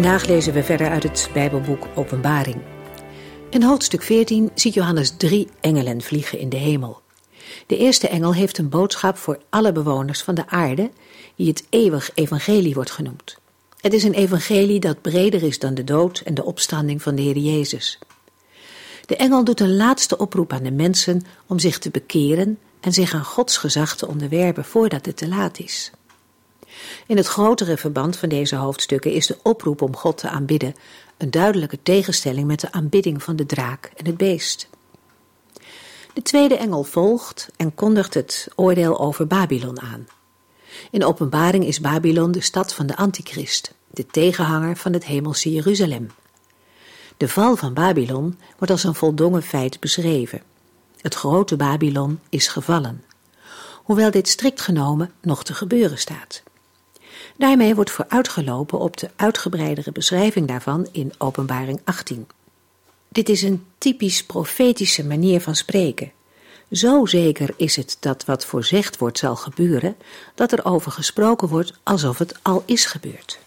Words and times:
Vandaag 0.00 0.26
lezen 0.26 0.52
we 0.52 0.62
verder 0.62 0.90
uit 0.90 1.02
het 1.02 1.30
Bijbelboek 1.32 1.86
Openbaring. 1.94 2.56
In 3.50 3.62
hoofdstuk 3.62 4.02
14 4.02 4.50
ziet 4.54 4.74
Johannes 4.74 5.14
drie 5.16 5.48
engelen 5.60 6.00
vliegen 6.00 6.38
in 6.38 6.48
de 6.48 6.56
hemel. 6.56 7.00
De 7.66 7.76
eerste 7.76 8.08
engel 8.08 8.34
heeft 8.34 8.58
een 8.58 8.68
boodschap 8.68 9.16
voor 9.16 9.38
alle 9.50 9.72
bewoners 9.72 10.22
van 10.22 10.34
de 10.34 10.46
aarde, 10.46 10.90
die 11.36 11.48
het 11.48 11.66
eeuwig 11.70 12.10
evangelie 12.14 12.74
wordt 12.74 12.90
genoemd. 12.90 13.38
Het 13.80 13.92
is 13.92 14.04
een 14.04 14.14
evangelie 14.14 14.80
dat 14.80 15.02
breder 15.02 15.42
is 15.42 15.58
dan 15.58 15.74
de 15.74 15.84
dood 15.84 16.22
en 16.24 16.34
de 16.34 16.44
opstanding 16.44 17.02
van 17.02 17.14
de 17.14 17.22
Heer 17.22 17.38
Jezus. 17.38 17.98
De 19.06 19.16
engel 19.16 19.44
doet 19.44 19.60
een 19.60 19.76
laatste 19.76 20.18
oproep 20.18 20.52
aan 20.52 20.62
de 20.62 20.72
mensen 20.72 21.22
om 21.46 21.58
zich 21.58 21.78
te 21.78 21.90
bekeren 21.90 22.58
en 22.80 22.92
zich 22.92 23.14
aan 23.14 23.24
Gods 23.24 23.56
gezag 23.56 23.96
te 23.96 24.08
onderwerpen 24.08 24.64
voordat 24.64 25.06
het 25.06 25.16
te 25.16 25.28
laat 25.28 25.58
is. 25.58 25.90
In 27.06 27.16
het 27.16 27.26
grotere 27.26 27.76
verband 27.76 28.16
van 28.16 28.28
deze 28.28 28.56
hoofdstukken 28.56 29.12
is 29.12 29.26
de 29.26 29.38
oproep 29.42 29.82
om 29.82 29.96
God 29.96 30.18
te 30.18 30.28
aanbidden 30.28 30.74
een 31.16 31.30
duidelijke 31.30 31.82
tegenstelling 31.82 32.46
met 32.46 32.60
de 32.60 32.72
aanbidding 32.72 33.22
van 33.22 33.36
de 33.36 33.46
draak 33.46 33.90
en 33.96 34.06
het 34.06 34.16
beest. 34.16 34.68
De 36.14 36.22
tweede 36.22 36.56
engel 36.56 36.82
volgt 36.82 37.48
en 37.56 37.74
kondigt 37.74 38.14
het 38.14 38.48
oordeel 38.56 39.00
over 39.00 39.26
Babylon 39.26 39.80
aan. 39.80 40.06
In 40.90 41.04
openbaring 41.04 41.64
is 41.64 41.80
Babylon 41.80 42.32
de 42.32 42.40
stad 42.40 42.74
van 42.74 42.86
de 42.86 42.96
antichrist, 42.96 43.74
de 43.90 44.06
tegenhanger 44.06 44.76
van 44.76 44.92
het 44.92 45.04
hemelse 45.04 45.52
Jeruzalem. 45.52 46.10
De 47.16 47.28
val 47.28 47.56
van 47.56 47.74
Babylon 47.74 48.38
wordt 48.56 48.72
als 48.72 48.84
een 48.84 48.94
voldongen 48.94 49.42
feit 49.42 49.80
beschreven. 49.80 50.42
Het 51.00 51.14
grote 51.14 51.56
Babylon 51.56 52.20
is 52.28 52.48
gevallen, 52.48 53.04
hoewel 53.74 54.10
dit 54.10 54.28
strikt 54.28 54.60
genomen 54.60 55.12
nog 55.20 55.44
te 55.44 55.54
gebeuren 55.54 55.98
staat. 55.98 56.42
Daarmee 57.40 57.74
wordt 57.74 57.90
vooruitgelopen 57.90 58.78
op 58.78 58.96
de 58.96 59.10
uitgebreidere 59.16 59.92
beschrijving 59.92 60.48
daarvan 60.48 60.88
in 60.92 61.12
Openbaring 61.18 61.80
18. 61.84 62.26
Dit 63.08 63.28
is 63.28 63.42
een 63.42 63.64
typisch 63.78 64.24
profetische 64.24 65.04
manier 65.04 65.40
van 65.40 65.54
spreken. 65.56 66.12
Zo 66.72 67.06
zeker 67.06 67.54
is 67.56 67.76
het 67.76 67.96
dat 68.00 68.24
wat 68.24 68.44
voorzegd 68.44 68.98
wordt 68.98 69.18
zal 69.18 69.36
gebeuren, 69.36 69.96
dat 70.34 70.52
er 70.52 70.64
over 70.64 70.92
gesproken 70.92 71.48
wordt 71.48 71.78
alsof 71.82 72.18
het 72.18 72.34
al 72.42 72.62
is 72.66 72.86
gebeurd. 72.86 73.38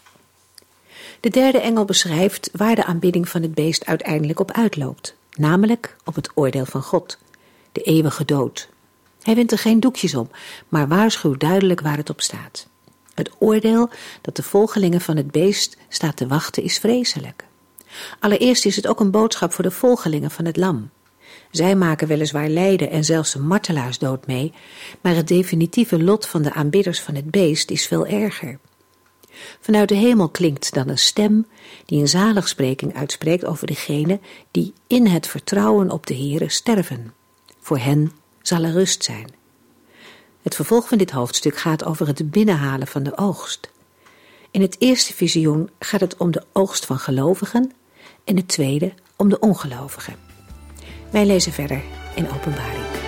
De 1.20 1.30
derde 1.30 1.58
engel 1.58 1.84
beschrijft 1.84 2.50
waar 2.52 2.74
de 2.74 2.84
aanbidding 2.84 3.28
van 3.28 3.42
het 3.42 3.54
beest 3.54 3.86
uiteindelijk 3.86 4.40
op 4.40 4.52
uitloopt, 4.52 5.14
namelijk 5.36 5.96
op 6.04 6.14
het 6.14 6.30
oordeel 6.34 6.66
van 6.66 6.82
God, 6.82 7.18
de 7.72 7.82
eeuwige 7.82 8.24
dood. 8.24 8.68
Hij 9.22 9.34
wint 9.34 9.52
er 9.52 9.58
geen 9.58 9.80
doekjes 9.80 10.14
om, 10.14 10.30
maar 10.68 10.88
waarschuwt 10.88 11.40
duidelijk 11.40 11.80
waar 11.80 11.96
het 11.96 12.10
op 12.10 12.20
staat. 12.20 12.72
Het 13.14 13.30
oordeel 13.38 13.90
dat 14.20 14.36
de 14.36 14.42
volgelingen 14.42 15.00
van 15.00 15.16
het 15.16 15.30
beest 15.30 15.76
staat 15.88 16.16
te 16.16 16.26
wachten 16.26 16.62
is 16.62 16.78
vreselijk. 16.78 17.44
Allereerst 18.18 18.66
is 18.66 18.76
het 18.76 18.86
ook 18.86 19.00
een 19.00 19.10
boodschap 19.10 19.52
voor 19.52 19.64
de 19.64 19.70
volgelingen 19.70 20.30
van 20.30 20.44
het 20.44 20.56
lam. 20.56 20.90
Zij 21.50 21.76
maken 21.76 22.08
weliswaar 22.08 22.48
lijden 22.48 22.90
en 22.90 23.04
zelfs 23.04 23.34
een 23.34 23.46
martelaarsdood 23.46 24.26
mee, 24.26 24.52
maar 25.00 25.14
het 25.14 25.28
definitieve 25.28 26.02
lot 26.02 26.26
van 26.26 26.42
de 26.42 26.52
aanbidders 26.52 27.00
van 27.00 27.14
het 27.14 27.30
beest 27.30 27.70
is 27.70 27.86
veel 27.86 28.06
erger. 28.06 28.58
Vanuit 29.60 29.88
de 29.88 29.94
hemel 29.94 30.28
klinkt 30.28 30.74
dan 30.74 30.88
een 30.88 30.98
stem 30.98 31.46
die 31.84 32.00
een 32.00 32.08
zaligspreking 32.08 32.96
uitspreekt 32.96 33.44
over 33.44 33.66
degenen 33.66 34.20
die 34.50 34.72
in 34.86 35.06
het 35.06 35.26
vertrouwen 35.26 35.90
op 35.90 36.06
de 36.06 36.14
Heere 36.14 36.48
sterven. 36.48 37.12
Voor 37.60 37.78
hen 37.78 38.12
zal 38.42 38.62
er 38.62 38.72
rust 38.72 39.04
zijn. 39.04 39.43
Het 40.44 40.54
vervolg 40.54 40.88
van 40.88 40.98
dit 40.98 41.10
hoofdstuk 41.10 41.56
gaat 41.56 41.84
over 41.84 42.06
het 42.06 42.30
binnenhalen 42.30 42.86
van 42.86 43.02
de 43.02 43.16
oogst. 43.16 43.70
In 44.50 44.60
het 44.60 44.76
eerste 44.78 45.14
visioen 45.14 45.70
gaat 45.78 46.00
het 46.00 46.16
om 46.16 46.30
de 46.30 46.42
oogst 46.52 46.86
van 46.86 46.98
gelovigen 46.98 47.72
en 48.24 48.36
het 48.36 48.48
tweede 48.48 48.92
om 49.16 49.28
de 49.28 49.38
ongelovigen. 49.38 50.16
Wij 51.10 51.26
lezen 51.26 51.52
verder 51.52 51.82
in 52.14 52.30
Openbaring. 52.30 53.03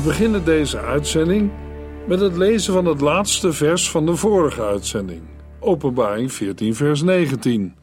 We 0.00 0.06
beginnen 0.06 0.44
deze 0.44 0.78
uitzending 0.78 1.50
met 2.06 2.20
het 2.20 2.36
lezen 2.36 2.72
van 2.72 2.84
het 2.84 3.00
laatste 3.00 3.52
vers 3.52 3.90
van 3.90 4.06
de 4.06 4.16
vorige 4.16 4.62
uitzending, 4.62 5.22
Openbaring 5.58 6.32
14, 6.32 6.74
vers 6.74 7.02
19. 7.02 7.76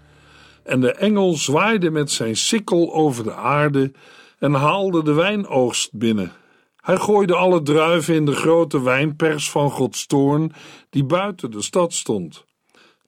En 0.63 0.81
de 0.81 0.91
engel 0.91 1.33
zwaaide 1.33 1.89
met 1.89 2.11
zijn 2.11 2.35
sikkel 2.35 2.93
over 2.93 3.23
de 3.23 3.33
aarde 3.33 3.91
en 4.39 4.53
haalde 4.53 5.03
de 5.03 5.13
wijnoogst 5.13 5.93
binnen. 5.93 6.31
Hij 6.75 6.97
gooide 6.97 7.35
alle 7.35 7.61
druiven 7.61 8.15
in 8.15 8.25
de 8.25 8.35
grote 8.35 8.81
wijnpers 8.81 9.51
van 9.51 9.71
Gods 9.71 10.05
toorn, 10.05 10.53
die 10.89 11.03
buiten 11.03 11.51
de 11.51 11.61
stad 11.61 11.93
stond. 11.93 12.45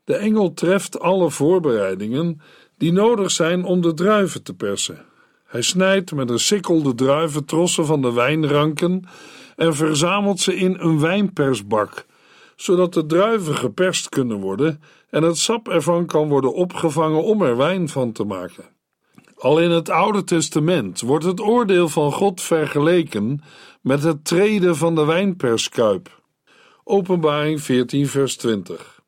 De 0.03 0.16
engel 0.16 0.53
treft 0.53 1.00
alle 1.00 1.30
voorbereidingen 1.30 2.41
die 2.78 2.91
nodig 2.91 3.31
zijn 3.31 3.64
om 3.64 3.81
de 3.81 3.94
druiven 3.94 4.44
te 4.44 4.53
persen. 4.53 5.09
Hij 5.49 5.61
snijdt 5.61 6.11
met 6.11 6.29
een 6.29 6.39
sikkel 6.39 6.83
de 6.83 6.95
druiventrossen 6.95 7.85
van 7.85 8.01
de 8.01 8.13
wijnranken 8.13 9.03
en 9.55 9.75
verzamelt 9.75 10.39
ze 10.39 10.55
in 10.55 10.77
een 10.79 10.99
wijnpersbak, 10.99 12.05
zodat 12.55 12.93
de 12.93 13.05
druiven 13.05 13.55
geperst 13.55 14.09
kunnen 14.09 14.39
worden 14.39 14.81
en 15.09 15.23
het 15.23 15.37
sap 15.37 15.67
ervan 15.67 16.05
kan 16.05 16.27
worden 16.27 16.53
opgevangen 16.53 17.23
om 17.23 17.41
er 17.41 17.57
wijn 17.57 17.89
van 17.89 18.11
te 18.11 18.23
maken. 18.23 18.63
Al 19.37 19.59
in 19.59 19.71
het 19.71 19.89
Oude 19.89 20.23
Testament 20.23 21.01
wordt 21.01 21.25
het 21.25 21.41
oordeel 21.41 21.89
van 21.89 22.11
God 22.11 22.41
vergeleken 22.41 23.41
met 23.81 24.03
het 24.03 24.25
treden 24.25 24.75
van 24.75 24.95
de 24.95 25.05
wijnperskuip. 25.05 26.22
Openbaring 26.84 27.61
14, 27.61 28.07
vers 28.07 28.35
20. 28.35 29.02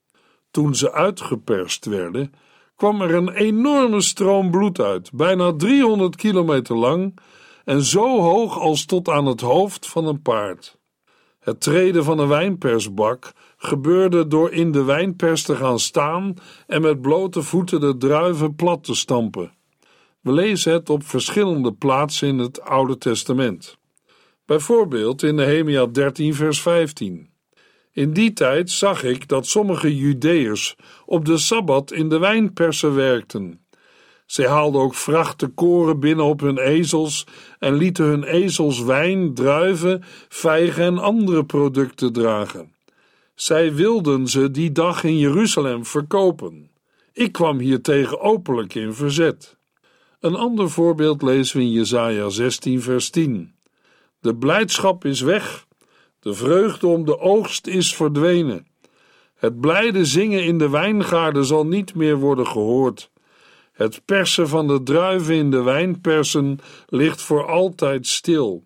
Toen 0.51 0.75
ze 0.75 0.94
uitgeperst 0.94 1.85
werden, 1.85 2.33
kwam 2.81 3.01
er 3.01 3.13
een 3.13 3.30
enorme 3.30 4.01
stroom 4.01 4.51
bloed 4.51 4.80
uit, 4.80 5.12
bijna 5.13 5.54
300 5.54 6.16
kilometer 6.16 6.75
lang 6.75 7.18
en 7.66 7.81
zo 7.81 8.19
hoog 8.19 8.60
als 8.60 8.86
tot 8.86 9.10
aan 9.10 9.25
het 9.25 9.42
hoofd 9.42 9.88
van 9.88 10.06
een 10.06 10.22
paard. 10.22 10.78
Het 11.39 11.62
treden 11.62 12.04
van 12.04 12.19
een 12.19 12.28
wijnpersbak 12.28 13.31
gebeurde 13.57 14.28
door 14.28 14.51
in 14.51 14.72
de 14.72 14.83
wijnpers 14.83 15.44
te 15.44 15.56
gaan 15.56 15.80
staan 15.80 16.33
en 16.68 16.81
met 16.81 17.01
blote 17.01 17.42
voeten 17.42 17.80
de 17.80 17.98
druiven 17.98 18.56
plat 18.56 18.83
te 18.83 18.95
stampen. 18.95 19.54
We 20.22 20.31
lezen 20.31 20.74
het 20.74 20.89
op 20.89 21.04
verschillende 21.04 21.74
plaatsen 21.74 22.28
in 22.28 22.38
het 22.38 22.62
Oude 22.62 22.98
Testament. 22.98 23.78
Bijvoorbeeld 24.45 25.24
in 25.24 25.36
Nehemia 25.36 25.86
13, 25.86 26.33
vers 26.36 26.62
15. 26.62 27.31
In 27.93 28.13
die 28.13 28.33
tijd 28.33 28.69
zag 28.69 29.03
ik 29.03 29.27
dat 29.27 29.47
sommige 29.47 29.97
Judeërs 29.97 30.75
op 31.05 31.25
de 31.25 31.38
sabbat 31.38 31.91
in 31.91 32.09
de 32.09 32.19
wijnpersen 32.19 32.95
werkten. 32.95 33.65
Zij 34.25 34.47
haalden 34.47 34.81
ook 34.81 34.95
vrachten 34.95 35.53
koren 35.53 35.99
binnen 35.99 36.25
op 36.25 36.39
hun 36.39 36.57
ezels 36.57 37.25
en 37.59 37.73
lieten 37.73 38.05
hun 38.05 38.23
ezels 38.23 38.81
wijn, 38.81 39.33
druiven, 39.33 40.03
vijgen 40.29 40.83
en 40.83 40.97
andere 40.97 41.45
producten 41.45 42.13
dragen. 42.13 42.75
Zij 43.35 43.73
wilden 43.73 44.27
ze 44.27 44.51
die 44.51 44.71
dag 44.71 45.03
in 45.03 45.17
Jeruzalem 45.17 45.85
verkopen. 45.85 46.71
Ik 47.13 47.31
kwam 47.31 47.59
hiertegen 47.59 48.21
openlijk 48.21 48.75
in 48.75 48.94
verzet. 48.94 49.57
Een 50.19 50.35
ander 50.35 50.69
voorbeeld 50.69 51.21
lezen 51.21 51.57
we 51.57 51.63
in 51.63 51.71
Jesaja 51.71 52.29
16 52.29 52.81
vers 52.81 53.09
10. 53.09 53.55
De 54.19 54.35
blijdschap 54.35 55.05
is 55.05 55.21
weg. 55.21 55.65
De 56.21 56.33
vreugde 56.33 56.88
om 56.88 57.06
de 57.06 57.19
oogst 57.19 57.68
is 57.68 57.95
verdwenen. 57.95 58.68
Het 59.35 59.59
blijde 59.59 60.06
zingen 60.06 60.44
in 60.44 60.57
de 60.57 60.69
wijngaarden 60.69 61.45
zal 61.45 61.65
niet 61.65 61.95
meer 61.95 62.15
worden 62.18 62.47
gehoord. 62.47 63.12
Het 63.71 64.01
persen 64.06 64.47
van 64.47 64.68
de 64.68 64.83
druiven 64.83 65.35
in 65.35 65.51
de 65.51 65.62
wijnpersen 65.62 66.59
ligt 66.88 67.21
voor 67.21 67.47
altijd 67.47 68.07
stil. 68.07 68.63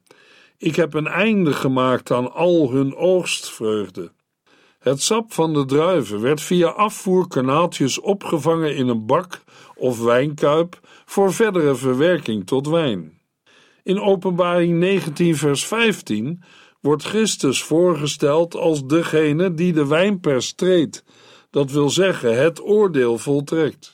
Ik 0.57 0.75
heb 0.75 0.93
een 0.93 1.07
einde 1.07 1.53
gemaakt 1.53 2.11
aan 2.11 2.33
al 2.33 2.71
hun 2.71 2.95
oogstvreugde. 2.95 4.11
Het 4.79 5.01
sap 5.01 5.33
van 5.33 5.53
de 5.53 5.65
druiven 5.65 6.21
werd 6.21 6.41
via 6.41 6.67
afvoerkanaaltjes 6.67 7.99
opgevangen 7.99 8.75
in 8.75 8.87
een 8.87 9.05
bak 9.05 9.43
of 9.75 10.01
wijnkuip 10.01 10.79
voor 11.05 11.33
verdere 11.33 11.75
verwerking 11.75 12.47
tot 12.47 12.67
wijn. 12.67 13.19
In 13.83 13.99
Openbaring 13.99 14.79
19, 14.79 15.35
vers 15.35 15.65
15 15.65 16.43
wordt 16.85 17.03
Christus 17.03 17.63
voorgesteld 17.63 18.55
als 18.55 18.85
degene 18.85 19.53
die 19.53 19.73
de 19.73 19.87
wijnpers 19.87 20.53
treedt, 20.53 21.03
dat 21.49 21.71
wil 21.71 21.89
zeggen 21.89 22.37
het 22.37 22.61
oordeel 22.61 23.17
voltrekt. 23.17 23.91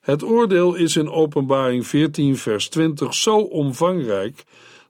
Het 0.00 0.22
oordeel 0.22 0.74
is 0.74 0.96
in 0.96 1.10
Openbaring 1.10 1.86
14, 1.86 2.36
vers 2.36 2.68
20 2.68 3.14
zo 3.14 3.38
omvangrijk 3.38 4.44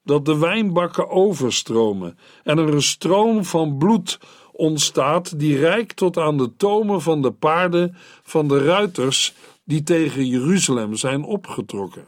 dat 0.05 0.25
de 0.25 0.38
wijnbakken 0.38 1.08
overstromen 1.11 2.19
en 2.44 2.58
er 2.58 2.75
een 2.75 2.82
stroom 2.82 3.44
van 3.44 3.79
bloed 3.79 4.19
ontstaat 4.52 5.38
die 5.38 5.56
reikt 5.56 5.96
tot 5.96 6.17
aan 6.17 6.38
de 6.38 6.56
tomen 6.56 7.02
van 7.02 7.23
de 7.23 7.32
paarden 7.32 7.96
van 8.23 8.49
de 8.49 8.64
ruiters 8.64 9.34
die 9.64 9.82
tegen 9.82 10.26
Jeruzalem 10.26 10.94
zijn 10.94 11.25
opgetrokken. 11.25 12.06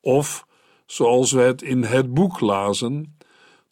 Of, 0.00 0.46
zoals 0.86 1.32
we 1.32 1.40
het 1.40 1.62
in 1.62 1.82
het 1.82 2.14
boek 2.14 2.40
lazen, 2.40 3.16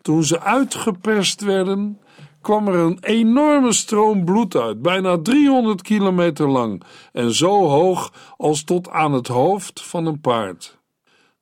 toen 0.02 0.24
ze 0.24 0.40
uitgeperst 0.40 1.40
werden, 1.40 2.00
kwam 2.40 2.68
er 2.68 2.74
een 2.74 2.98
enorme 3.00 3.72
stroom 3.72 4.24
bloed 4.24 4.56
uit, 4.56 4.82
bijna 4.82 5.18
300 5.18 5.82
kilometer 5.82 6.48
lang 6.48 6.82
en 7.12 7.34
zo 7.34 7.68
hoog 7.68 8.12
als 8.36 8.64
tot 8.64 8.88
aan 8.88 9.12
het 9.12 9.26
hoofd 9.26 9.82
van 9.82 10.06
een 10.06 10.20
paard. 10.20 10.78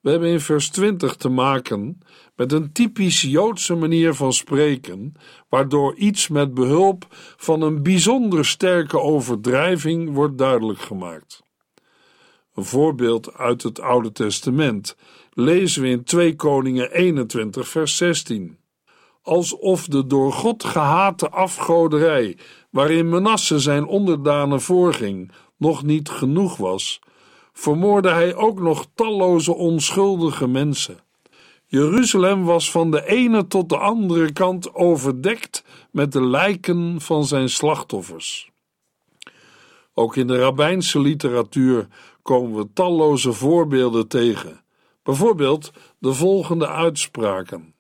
We 0.01 0.11
hebben 0.11 0.29
in 0.29 0.41
vers 0.41 0.69
20 0.69 1.17
te 1.17 1.29
maken 1.29 2.01
met 2.37 2.53
een 2.53 2.73
typisch 2.73 3.21
Joodse 3.23 3.75
manier 3.75 4.15
van 4.15 4.33
spreken, 4.33 5.13
waardoor 5.49 5.95
iets 5.95 6.29
met 6.29 6.55
behulp 6.55 7.07
van 7.37 7.63
een 7.63 7.83
bijzonder 7.83 8.45
sterke 8.45 9.01
overdrijving 9.01 10.15
wordt 10.15 10.39
duidelijk 10.39 10.79
gemaakt. 10.79 11.43
Een 12.59 12.65
voorbeeld 12.65 13.35
uit 13.35 13.63
het 13.63 13.81
Oude 13.81 14.13
Testament 14.13 14.97
lezen 15.33 15.83
we 15.83 15.89
in 15.89 16.05
2 16.05 16.37
Koningen 16.37 16.93
21, 16.93 17.69
vers 17.69 17.97
16. 17.97 18.59
Alsof 19.23 19.87
de 19.87 20.07
door 20.07 20.33
God 20.33 20.65
gehate 20.65 21.31
afgoderij, 21.31 22.37
waarin 22.71 23.09
Manasse 23.09 23.59
zijn 23.59 23.87
onderdanen 23.87 24.61
voorging, 24.61 25.33
nog 25.57 25.83
niet 25.83 26.09
genoeg 26.09 26.57
was, 26.57 27.01
vermoorde 27.53 28.11
hij 28.11 28.35
ook 28.35 28.61
nog 28.61 28.87
talloze 28.95 29.55
onschuldige 29.55 30.49
mensen. 30.49 30.99
Jeruzalem 31.67 32.45
was 32.45 32.71
van 32.71 32.91
de 32.91 33.07
ene 33.07 33.47
tot 33.47 33.69
de 33.69 33.79
andere 33.79 34.33
kant 34.33 34.75
overdekt 34.75 35.65
met 35.91 36.13
de 36.13 36.23
lijken 36.23 37.01
van 37.01 37.25
zijn 37.25 37.49
slachtoffers. 37.49 38.51
Ook 39.95 40.17
in 40.17 40.27
de 40.27 40.39
rabbijnse 40.39 41.01
literatuur 41.01 41.89
komen 42.29 42.57
we 42.57 42.73
talloze 42.73 43.33
voorbeelden 43.33 44.09
tegen. 44.09 44.61
Bijvoorbeeld 45.03 45.73
de 45.99 46.13
volgende 46.13 46.69
uitspraken: 46.69 47.75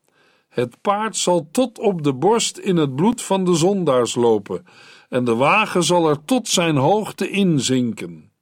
Het 0.48 0.80
paard 0.80 1.16
zal 1.16 1.48
tot 1.50 1.78
op 1.78 2.02
de 2.02 2.14
borst 2.14 2.58
in 2.58 2.76
het 2.76 2.96
bloed 2.96 3.22
van 3.22 3.44
de 3.44 3.54
zondaars 3.54 4.14
lopen, 4.14 4.66
en 5.08 5.24
de 5.24 5.34
wagen 5.34 5.82
zal 5.82 6.08
er 6.08 6.24
tot 6.24 6.48
zijn 6.48 6.76
hoogte 6.76 7.30
inzinken. 7.30 8.32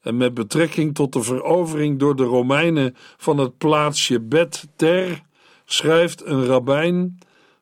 En 0.00 0.16
met 0.16 0.34
betrekking 0.34 0.94
tot 0.94 1.12
de 1.12 1.22
verovering 1.22 1.98
door 1.98 2.16
de 2.16 2.24
Romeinen 2.24 2.94
van 3.16 3.38
het 3.38 3.58
plaatsje 3.58 4.20
Bet 4.20 4.68
Ter, 4.76 5.22
schrijft 5.64 6.24
een 6.24 6.44
rabbijn: 6.44 7.18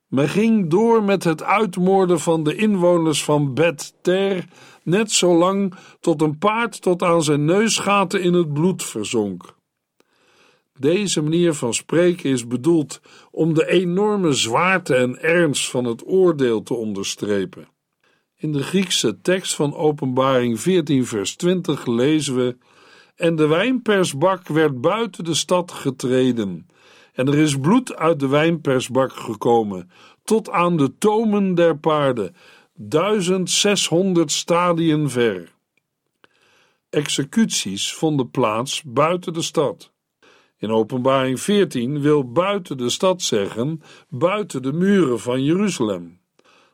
Men 0.06 0.28
ging 0.28 0.70
door 0.70 1.02
met 1.02 1.24
het 1.24 1.42
uitmoorden 1.42 2.20
van 2.20 2.42
de 2.42 2.54
inwoners 2.54 3.24
van 3.24 3.54
Bet 3.54 3.94
Ter 4.00 4.44
net 4.88 5.12
zo 5.12 5.36
lang 5.36 5.74
tot 6.00 6.22
een 6.22 6.38
paard 6.38 6.82
tot 6.82 7.02
aan 7.02 7.22
zijn 7.22 7.44
neusgaten 7.44 8.22
in 8.22 8.32
het 8.32 8.52
bloed 8.52 8.84
verzonk. 8.84 9.56
Deze 10.78 11.22
manier 11.22 11.54
van 11.54 11.74
spreken 11.74 12.30
is 12.30 12.46
bedoeld 12.46 13.00
om 13.30 13.54
de 13.54 13.68
enorme 13.68 14.32
zwaarte 14.32 14.94
en 14.94 15.22
ernst 15.22 15.70
van 15.70 15.84
het 15.84 16.06
oordeel 16.06 16.62
te 16.62 16.74
onderstrepen. 16.74 17.68
In 18.36 18.52
de 18.52 18.62
Griekse 18.62 19.20
tekst 19.20 19.54
van 19.54 19.74
Openbaring 19.74 20.60
14, 20.60 21.06
vers 21.06 21.36
20 21.36 21.86
lezen 21.86 22.36
we: 22.36 22.56
En 23.16 23.36
de 23.36 23.46
wijnpersbak 23.46 24.48
werd 24.48 24.80
buiten 24.80 25.24
de 25.24 25.34
stad 25.34 25.72
getreden, 25.72 26.66
en 27.12 27.26
er 27.26 27.38
is 27.38 27.58
bloed 27.58 27.96
uit 27.96 28.20
de 28.20 28.28
wijnpersbak 28.28 29.12
gekomen, 29.12 29.90
tot 30.24 30.50
aan 30.50 30.76
de 30.76 30.98
tomen 30.98 31.54
der 31.54 31.78
paarden, 31.78 32.34
1600 32.80 34.32
stadien 34.32 35.10
ver. 35.10 35.54
Executies 36.90 37.94
vonden 37.94 38.30
plaats 38.30 38.82
buiten 38.82 39.32
de 39.32 39.42
stad. 39.42 39.92
In 40.58 40.70
Openbaring 40.70 41.40
14 41.40 42.00
wil 42.00 42.32
buiten 42.32 42.76
de 42.76 42.90
stad 42.90 43.22
zeggen 43.22 43.82
buiten 44.08 44.62
de 44.62 44.72
muren 44.72 45.20
van 45.20 45.44
Jeruzalem. 45.44 46.20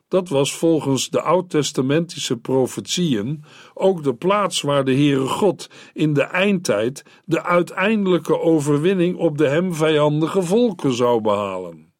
Dat 0.07 0.29
was 0.29 0.53
volgens 0.53 1.09
de 1.09 1.21
oud-testamentische 1.21 2.37
profetieën 2.37 3.43
ook 3.73 4.03
de 4.03 4.15
plaats 4.15 4.61
waar 4.61 4.83
de 4.83 4.93
Heere 4.93 5.27
God 5.27 5.69
in 5.93 6.13
de 6.13 6.23
eindtijd 6.23 7.03
de 7.25 7.43
uiteindelijke 7.43 8.39
overwinning 8.39 9.17
op 9.17 9.37
de 9.37 9.47
hem 9.47 9.73
vijandige 9.73 10.41
volken 10.41 10.93
zou 10.93 11.21
behalen. 11.21 11.93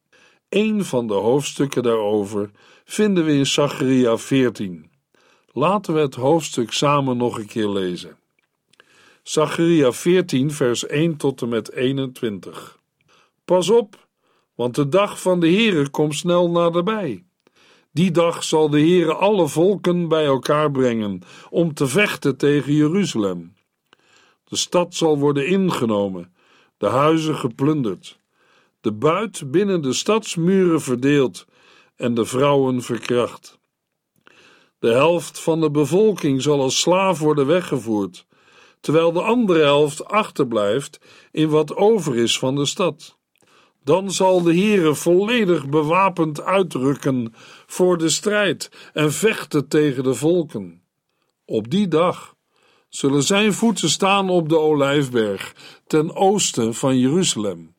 Een 0.50 0.86
van 0.86 1.08
de 1.08 1.14
hoofdstukken 1.14 1.84
daarover 1.84 2.52
vinden 2.86 3.26
we 3.26 3.34
in 3.34 3.46
Zacharia 3.46 4.18
14. 4.18 4.90
Laten 5.52 5.94
we 5.94 6.00
het 6.00 6.16
hoofdstuk 6.16 6.72
samen 6.72 7.18
nog 7.18 7.38
een 7.38 7.48
keer 7.48 7.70
lezen. 7.70 8.18
Zacharia 9.24 9.92
14, 9.92 10.52
vers 10.52 10.86
1 10.86 11.18
tot 11.18 11.42
en 11.42 11.50
met 11.50 11.72
21. 11.72 12.80
Pas 13.46 13.70
op, 13.70 14.08
want 14.56 14.76
de 14.76 14.90
dag 14.90 15.22
van 15.22 15.40
de 15.40 15.48
Heere 15.48 15.90
komt 15.90 16.16
snel 16.16 16.50
naderbij. 16.50 17.24
Die 17.92 18.12
dag 18.12 18.44
zal 18.44 18.70
de 18.70 18.80
Heere 18.80 19.14
alle 19.14 19.48
volken 19.48 20.08
bij 20.08 20.26
elkaar 20.26 20.72
brengen 20.72 21.22
om 21.50 21.74
te 21.74 21.88
vechten 21.88 22.38
tegen 22.38 22.74
Jeruzalem. 22.74 23.54
De 24.44 24.56
stad 24.56 24.96
zal 24.96 25.20
worden 25.20 25.48
ingenomen, 25.48 26.34
de 26.78 26.88
huizen 26.88 27.36
geplunderd, 27.36 28.20
de 28.86 28.94
buit 28.94 29.52
binnen 29.52 29.82
de 29.82 29.94
stadsmuren 29.94 30.82
verdeeld 30.82 31.46
en 31.96 32.14
de 32.14 32.26
vrouwen 32.26 32.82
verkracht. 32.82 33.60
De 34.80 34.92
helft 34.92 35.40
van 35.40 35.60
de 35.60 35.72
bevolking 35.72 36.42
zal 36.42 36.62
als 36.62 36.80
slaaf 36.80 37.20
worden 37.20 37.48
weggevoerd, 37.48 38.26
terwijl 38.80 39.12
de 39.12 39.22
andere 39.22 39.60
helft 39.60 40.06
achterblijft 40.06 41.00
in 41.32 41.50
wat 41.50 41.76
over 41.76 42.18
is 42.18 42.40
van 42.40 42.56
de 42.56 42.66
stad. 42.66 43.18
Dan 43.84 44.12
zal 44.12 44.42
de 44.42 44.54
Heere 44.54 44.96
volledig 44.96 45.70
bewapend 45.70 46.42
uitrukken 46.42 47.34
voor 47.66 47.98
de 47.98 48.10
strijd 48.10 48.70
en 48.94 49.12
vechten 49.14 49.68
tegen 49.68 50.04
de 50.04 50.14
volken. 50.14 50.82
Op 51.46 51.70
die 51.70 51.88
dag 51.88 52.36
zullen 52.90 53.24
zijn 53.24 53.54
voeten 53.54 53.90
staan 53.90 54.30
op 54.30 54.50
de 54.50 54.60
olijfberg 54.60 55.56
ten 55.88 56.16
oosten 56.16 56.74
van 56.74 57.00
Jeruzalem, 57.00 57.75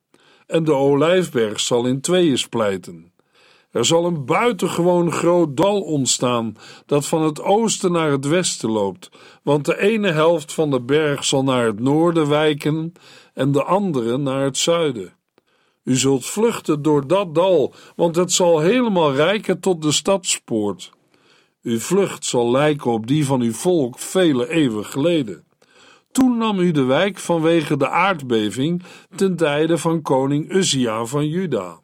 en 0.47 0.65
de 0.65 0.73
olijfberg 0.73 1.61
zal 1.61 1.87
in 1.87 2.01
tweeën 2.01 2.39
splijten. 2.39 3.13
Er 3.71 3.85
zal 3.85 4.05
een 4.05 4.25
buitengewoon 4.25 5.13
groot 5.13 5.57
dal 5.57 5.81
ontstaan 5.81 6.57
dat 6.87 7.07
van 7.07 7.23
het 7.23 7.43
oosten 7.43 7.93
naar 7.93 8.11
het 8.11 8.27
westen 8.27 8.71
loopt, 8.71 9.11
want 9.43 9.65
de 9.65 9.79
ene 9.79 10.13
helft 10.13 10.53
van 10.53 10.71
de 10.71 10.81
berg 10.81 11.25
zal 11.25 11.43
naar 11.43 11.67
het 11.67 11.81
noorden 11.81 12.29
wijken 12.29 12.93
en 13.35 13.53
de 13.53 13.63
andere 13.63 14.17
naar 14.17 14.45
het 14.45 14.57
zuiden. 14.57 15.13
U 15.85 15.97
zult 15.97 16.27
vluchten 16.27 16.83
door 16.83 17.07
dat 17.07 17.35
dal, 17.35 17.75
want 17.97 18.17
het 18.17 18.33
zal 18.33 18.61
helemaal 18.61 19.15
rijken 19.15 19.61
tot 19.61 19.83
de 19.83 19.93
stadspoort. 19.93 20.91
Uw 21.63 21.79
vlucht 21.79 22.25
zal 22.25 22.51
lijken 22.51 22.91
op 22.91 23.07
die 23.07 23.27
van 23.27 23.41
uw 23.41 23.53
volk 23.53 23.99
vele 23.99 24.49
eeuwen 24.49 24.85
geleden. 24.85 25.46
Toen 26.17 26.37
nam 26.37 26.59
u 26.59 26.71
de 26.71 26.83
wijk 26.83 27.19
vanwege 27.19 27.77
de 27.77 27.89
aardbeving 27.89 28.83
ten 29.17 29.37
tijde 29.37 29.79
van 29.79 30.03
koning 30.03 30.53
Uzia 30.53 31.05
van 31.05 31.29
Juda. 31.29 31.81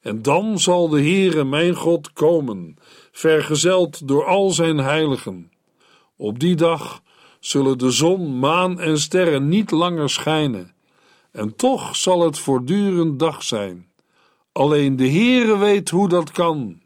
En 0.00 0.22
dan 0.22 0.58
zal 0.58 0.88
de 0.88 1.00
Heere 1.00 1.44
mijn 1.44 1.74
God 1.74 2.12
komen, 2.12 2.76
vergezeld 3.12 4.08
door 4.08 4.24
al 4.24 4.50
zijn 4.50 4.78
heiligen. 4.78 5.50
Op 6.16 6.38
die 6.38 6.54
dag 6.54 7.02
zullen 7.40 7.78
de 7.78 7.90
zon, 7.90 8.38
maan 8.38 8.80
en 8.80 8.98
sterren 8.98 9.48
niet 9.48 9.70
langer 9.70 10.10
schijnen, 10.10 10.74
en 11.32 11.56
toch 11.56 11.96
zal 11.96 12.20
het 12.20 12.38
voortdurend 12.38 13.18
dag 13.18 13.42
zijn. 13.42 13.86
Alleen 14.52 14.96
de 14.96 15.08
Heere 15.08 15.58
weet 15.58 15.90
hoe 15.90 16.08
dat 16.08 16.30
kan. 16.30 16.80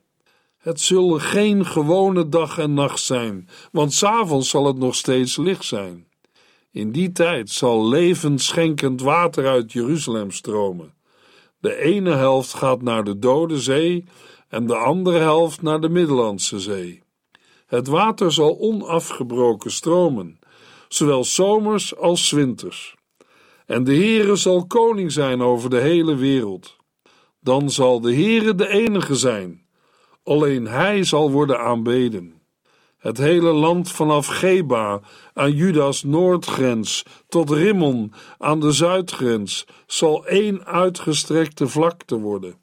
Het 0.59 0.81
zullen 0.81 1.21
geen 1.21 1.67
gewone 1.67 2.29
dag 2.29 2.59
en 2.59 2.75
nacht 2.75 3.01
zijn, 3.01 3.49
want 3.73 3.93
s'avonds 3.93 4.51
zal 4.51 4.67
het 4.67 4.79
nog 4.79 4.95
steeds 4.95 5.37
licht 5.37 5.65
zijn. 5.65 6.11
In 6.73 6.93
die 6.93 7.13
tijd 7.13 7.51
zal 7.51 7.89
levensschenkend 7.89 9.01
water 9.01 9.47
uit 9.47 9.73
Jeruzalem 9.73 10.31
stromen. 10.31 10.95
De 11.59 11.77
ene 11.77 12.11
helft 12.11 12.55
gaat 12.55 12.83
naar 12.83 13.05
de 13.05 13.19
Dode 13.19 13.61
Zee 13.61 14.05
en 14.49 14.67
de 14.67 14.77
andere 14.77 15.19
helft 15.19 15.63
naar 15.63 15.81
de 15.81 15.89
Middellandse 15.89 16.61
Zee. 16.61 17.03
Het 17.67 17.87
water 17.87 18.33
zal 18.33 18.59
onafgebroken 18.59 19.71
stromen, 19.71 20.39
zowel 20.89 21.25
zomers 21.25 21.97
als 21.97 22.31
winters. 22.31 22.95
En 23.67 23.85
de 23.85 23.95
Heere 23.95 24.37
zal 24.37 24.67
koning 24.67 25.13
zijn 25.13 25.43
over 25.43 25.71
de 25.71 25.81
hele 25.81 26.15
wereld. 26.15 26.77
Dan 27.41 27.71
zal 27.71 28.01
de 28.01 28.15
Heere 28.15 28.55
de 28.55 28.69
enige 28.69 29.15
zijn. 29.15 29.67
Alleen 30.23 30.67
Hij 30.67 31.05
zal 31.05 31.31
worden 31.31 31.61
aanbeden. 31.61 32.42
Het 33.03 33.19
hele 33.19 33.53
land 33.53 33.91
vanaf 33.91 34.27
Geba 34.27 35.01
aan 35.35 35.53
Judas 35.53 36.03
noordgrens 36.03 37.05
tot 37.29 37.51
Rimmon 37.51 38.13
aan 38.39 38.61
de 38.61 38.73
zuidgrens 38.73 39.67
zal 39.87 40.27
één 40.27 40.65
uitgestrekte 40.65 41.69
vlakte 41.69 42.19
worden. 42.19 42.55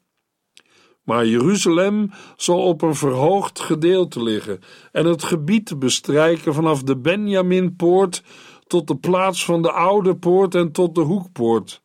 Maar 1.04 1.26
Jeruzalem 1.26 2.10
zal 2.36 2.62
op 2.62 2.82
een 2.82 2.94
verhoogd 2.94 3.60
gedeelte 3.60 4.22
liggen 4.22 4.60
en 4.92 5.06
het 5.06 5.22
gebied 5.22 5.78
bestrijken 5.78 6.54
vanaf 6.54 6.82
de 6.82 6.96
Benjaminpoort 6.96 8.22
tot 8.66 8.88
de 8.88 8.96
plaats 8.96 9.44
van 9.44 9.62
de 9.62 9.72
Oude 9.72 10.16
Poort 10.16 10.54
en 10.54 10.72
tot 10.72 10.94
de 10.94 11.00
Hoekpoort, 11.00 11.82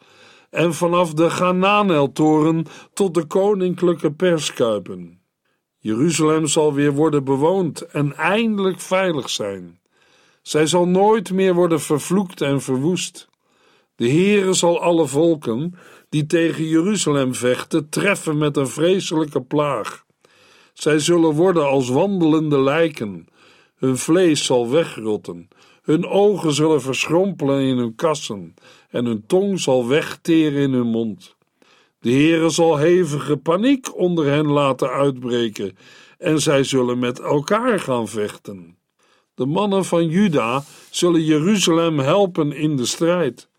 en 0.50 0.74
vanaf 0.74 1.14
de 1.14 1.30
Gananeltoren 1.30 2.66
tot 2.94 3.14
de 3.14 3.26
koninklijke 3.26 4.12
perskuipen. 4.12 5.25
Jeruzalem 5.86 6.48
zal 6.48 6.74
weer 6.74 6.94
worden 6.94 7.24
bewoond 7.24 7.82
en 7.82 8.16
eindelijk 8.16 8.80
veilig 8.80 9.30
zijn. 9.30 9.80
Zij 10.42 10.68
zal 10.68 10.88
nooit 10.88 11.32
meer 11.32 11.54
worden 11.54 11.82
vervloekt 11.82 12.42
en 12.42 12.62
verwoest. 12.62 13.30
De 13.96 14.10
Heere 14.10 14.54
zal 14.54 14.82
alle 14.82 15.08
volken 15.08 15.76
die 16.10 16.26
tegen 16.26 16.68
Jeruzalem 16.68 17.34
vechten 17.34 17.90
treffen 17.90 18.38
met 18.38 18.58
een 18.58 18.68
vreselijke 18.68 19.42
plaag. 19.42 20.06
Zij 20.74 21.00
zullen 21.00 21.34
worden 21.34 21.68
als 21.68 21.90
wandelende 21.90 22.60
lijken. 22.60 23.28
Hun 23.76 23.98
vlees 23.98 24.46
zal 24.46 24.70
wegrotten. 24.70 25.48
Hun 25.82 26.08
ogen 26.08 26.54
zullen 26.54 26.82
verschrompelen 26.82 27.62
in 27.62 27.78
hun 27.78 27.96
kassen 27.96 28.54
en 28.90 29.06
hun 29.06 29.24
tong 29.28 29.60
zal 29.60 29.88
wegteren 29.88 30.62
in 30.62 30.74
hun 30.74 30.88
mond. 30.88 31.36
De 32.06 32.12
Heere 32.12 32.50
zal 32.50 32.78
hevige 32.78 33.38
paniek 33.38 33.98
onder 33.98 34.26
hen 34.26 34.48
laten 34.48 34.90
uitbreken 34.90 35.78
en 36.18 36.42
zij 36.42 36.64
zullen 36.64 37.00
met 37.00 37.20
elkaar 37.20 37.80
gaan 37.80 38.08
vechten. 38.08 38.78
De 39.36 39.46
mannen 39.46 39.86
van 39.86 40.08
Juda 40.08 40.64
zullen 40.90 41.24
Jeruzalem 41.24 42.00
helpen 42.00 42.52
in 42.52 42.76
de 42.76 42.86
strijd. 42.86 43.50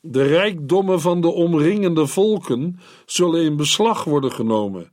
De 0.00 0.22
rijkdommen 0.22 1.00
van 1.00 1.20
de 1.20 1.28
omringende 1.28 2.06
volken 2.06 2.80
zullen 3.06 3.42
in 3.42 3.56
beslag 3.56 4.04
worden 4.04 4.32
genomen. 4.32 4.92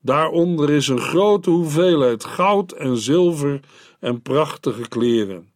Daaronder 0.00 0.70
is 0.70 0.88
een 0.88 1.00
grote 1.00 1.50
hoeveelheid 1.50 2.24
goud 2.24 2.72
en 2.72 2.96
zilver 2.96 3.60
en 4.00 4.22
prachtige 4.22 4.88
kleren. 4.88 5.52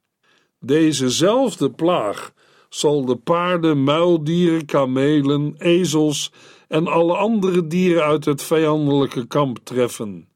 Dezezelfde 0.60 1.70
plaag 1.70 2.32
zal 2.68 3.04
de 3.04 3.16
paarden, 3.16 3.84
muildieren, 3.84 4.64
kamelen, 4.64 5.54
ezels 5.58 6.32
en 6.68 6.86
alle 6.86 7.16
andere 7.16 7.66
dieren 7.66 8.04
uit 8.04 8.24
het 8.24 8.42
vijandelijke 8.42 9.26
kamp 9.26 9.58
treffen. 9.62 10.28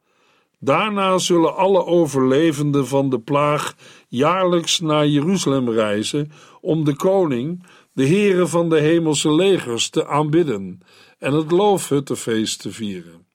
Daarna 0.59 1.19
zullen 1.19 1.57
alle 1.57 1.85
overlevenden 1.85 2.87
van 2.87 3.11
de 3.11 3.21
plaag 3.21 3.75
jaarlijks 4.09 4.81
naar 4.81 5.07
Jeruzalem 5.07 5.71
reizen 5.71 6.33
om 6.61 6.85
de 6.85 6.97
koning, 6.97 7.67
de 7.93 8.05
heren 8.05 8.49
van 8.49 8.69
de 8.69 8.81
hemelse 8.81 9.35
legers, 9.35 9.91
te 9.91 10.07
aanbidden 10.07 10.81
en 11.19 11.33
het 11.33 11.51
loofhuttenfeest 11.51 12.61
te 12.61 12.73
vieren. 12.73 13.27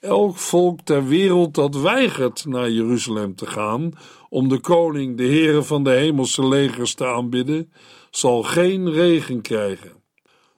Elk 0.00 0.36
volk 0.36 0.80
ter 0.80 1.06
wereld 1.06 1.54
dat 1.54 1.74
weigert 1.74 2.44
naar 2.46 2.70
Jeruzalem 2.70 3.34
te 3.34 3.46
gaan 3.46 3.92
om 4.28 4.48
de 4.48 4.58
koning, 4.58 5.16
de 5.16 5.24
heren 5.24 5.64
van 5.64 5.84
de 5.84 5.90
hemelse 5.90 6.48
legers 6.48 6.94
te 6.94 7.06
aanbidden, 7.06 7.72
zal 8.16 8.42
geen 8.42 8.90
regen 8.90 9.40
krijgen. 9.40 9.92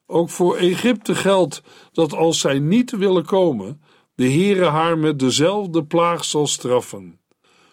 Ook 0.06 0.30
voor 0.30 0.56
Egypte 0.56 1.14
geldt 1.14 1.62
dat 1.92 2.12
als 2.12 2.40
zij 2.40 2.58
niet 2.58 2.90
willen 2.90 3.24
komen, 3.24 3.82
de 4.14 4.30
Heere 4.30 4.64
haar 4.64 4.98
met 4.98 5.18
dezelfde 5.18 5.84
plaag 5.84 6.24
zal 6.24 6.46
straffen. 6.46 7.18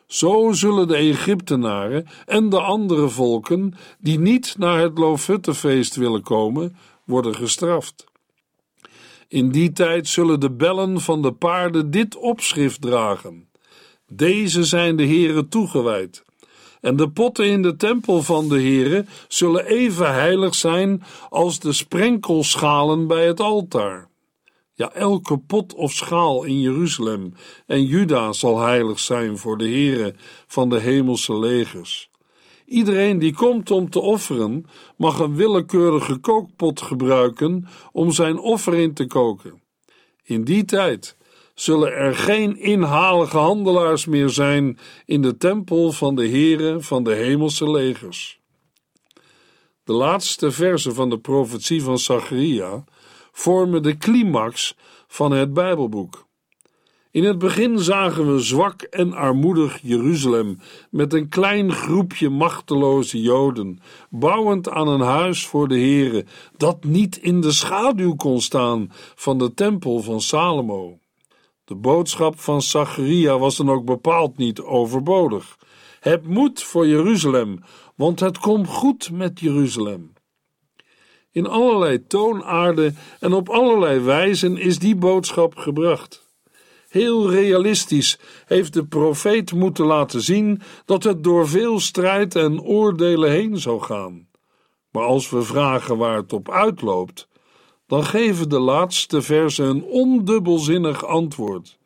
Zo 0.08 0.52
zullen 0.52 0.88
de 0.88 0.96
Egyptenaren 0.96 2.08
en 2.26 2.50
de 2.50 2.62
andere 2.62 3.10
volken 3.10 3.74
die 4.00 4.20
niet 4.20 4.56
naar 4.58 4.80
het 4.80 4.98
Loofhuttenfeest 4.98 5.96
willen 5.96 6.22
komen, 6.22 6.76
worden 7.06 7.36
gestraft. 7.36 8.06
In 9.28 9.52
die 9.52 9.72
tijd 9.72 10.08
zullen 10.08 10.40
de 10.40 10.52
bellen 10.52 11.02
van 11.02 11.22
de 11.22 11.34
paarden 11.34 11.92
dit 11.92 12.16
opschrift 12.16 12.82
dragen. 12.82 13.50
Deze 14.08 14.64
zijn 14.64 14.96
de 14.96 15.06
Heere 15.06 15.48
toegewijd. 15.48 16.24
En 16.82 16.96
de 16.96 17.10
potten 17.10 17.46
in 17.46 17.62
de 17.62 17.76
tempel 17.76 18.24
van 18.24 18.50
de 18.50 18.62
Heere 18.62 19.06
zullen 19.28 19.66
even 19.66 20.14
heilig 20.14 20.56
zijn 20.56 21.04
als 21.30 21.60
de 21.60 21.74
sprenkelschalen 21.74 23.08
bij 23.08 23.28
het 23.28 23.40
altaar. 23.40 24.10
Ja, 24.74 24.94
elke 24.94 25.38
pot 25.38 25.74
of 25.74 25.92
schaal 25.92 26.44
in 26.44 26.60
Jeruzalem 26.60 27.34
en 27.66 27.84
Juda 27.84 28.34
zal 28.34 28.60
heilig 28.60 29.00
zijn 29.00 29.38
voor 29.38 29.58
de 29.58 29.68
Heere 29.68 30.16
van 30.48 30.70
de 30.70 30.80
hemelse 30.80 31.40
legers. 31.40 32.10
Iedereen 32.66 33.20
die 33.20 33.34
komt 33.34 33.72
om 33.72 33.90
te 33.90 34.00
offeren, 34.00 34.66
mag 34.98 35.20
een 35.20 35.36
willekeurige 35.36 36.18
kookpot 36.18 36.82
gebruiken 36.82 37.68
om 37.92 38.12
zijn 38.12 38.40
offer 38.40 38.74
in 38.74 38.94
te 38.94 39.06
koken. 39.06 39.62
In 40.24 40.44
die 40.44 40.66
tijd 40.66 41.16
zullen 41.62 41.94
er 41.94 42.16
geen 42.16 42.58
inhalige 42.58 43.38
handelaars 43.38 44.06
meer 44.06 44.30
zijn 44.30 44.78
in 45.06 45.22
de 45.22 45.38
tempel 45.38 45.92
van 45.92 46.16
de 46.16 46.28
Heere 46.28 46.82
van 46.82 47.04
de 47.04 47.14
hemelse 47.14 47.72
legers. 47.72 48.40
De 49.84 49.94
laatste 49.94 50.52
verse 50.52 50.94
van 50.94 51.10
de 51.10 51.20
profetie 51.20 51.84
van 51.84 52.00
Zacharia 52.00 52.84
vormen 53.32 53.84
de 53.84 53.98
climax 53.98 54.76
van 55.08 55.32
het 55.32 55.54
Bijbelboek. 55.54 56.28
In 57.12 57.24
het 57.24 57.38
begin 57.38 57.80
zagen 57.80 58.34
we 58.34 58.40
zwak 58.40 58.82
en 58.82 59.14
armoedig 59.14 59.80
Jeruzalem 59.82 60.60
met 60.90 61.14
een 61.14 61.30
klein 61.30 61.72
groepje 61.72 62.30
machteloze 62.30 63.22
Joden, 63.22 63.80
bouwend 64.10 64.70
aan 64.70 64.88
een 64.88 65.02
huis 65.02 65.46
voor 65.46 65.68
de 65.68 65.80
Heere, 65.80 66.26
dat 66.58 66.84
niet 66.84 67.18
in 67.18 67.42
de 67.42 67.52
schaduw 67.52 68.16
kon 68.16 68.42
staan 68.42 68.92
van 69.16 69.38
de 69.38 69.54
tempel 69.54 70.02
van 70.02 70.22
Salomo. 70.22 71.01
De 71.72 71.78
boodschap 71.78 72.40
van 72.40 72.62
Zacharia 72.62 73.38
was 73.38 73.58
dan 73.58 73.70
ook 73.70 73.86
bepaald 73.86 74.38
niet 74.38 74.62
overbodig. 74.62 75.58
Heb 76.00 76.26
moed 76.26 76.64
voor 76.64 76.88
Jeruzalem, 76.88 77.64
want 77.96 78.20
het 78.20 78.38
komt 78.38 78.68
goed 78.68 79.12
met 79.12 79.40
Jeruzalem. 79.40 80.14
In 81.32 81.48
allerlei 81.48 82.08
toonaarden 82.08 82.98
en 83.20 83.34
op 83.34 83.50
allerlei 83.50 84.00
wijzen 84.00 84.58
is 84.58 84.80
die 84.80 84.96
boodschap 84.96 85.56
gebracht. 85.56 86.28
Heel 86.90 87.30
realistisch 87.30 88.20
heeft 88.46 88.74
de 88.74 88.86
profeet 88.86 89.54
moeten 89.54 89.86
laten 89.86 90.22
zien 90.22 90.62
dat 90.86 91.04
het 91.04 91.24
door 91.24 91.48
veel 91.48 91.80
strijd 91.80 92.36
en 92.36 92.62
oordelen 92.62 93.32
heen 93.32 93.58
zou 93.58 93.82
gaan. 93.82 94.28
Maar 94.90 95.04
als 95.04 95.30
we 95.30 95.42
vragen 95.42 95.98
waar 95.98 96.16
het 96.16 96.34
op 96.34 96.50
uitloopt, 96.50 97.28
dan 97.92 98.06
geven 98.06 98.50
de 98.50 98.60
laatste 98.60 99.22
versen 99.22 99.66
een 99.66 99.84
ondubbelzinnig 99.84 101.06
antwoord. 101.06 101.78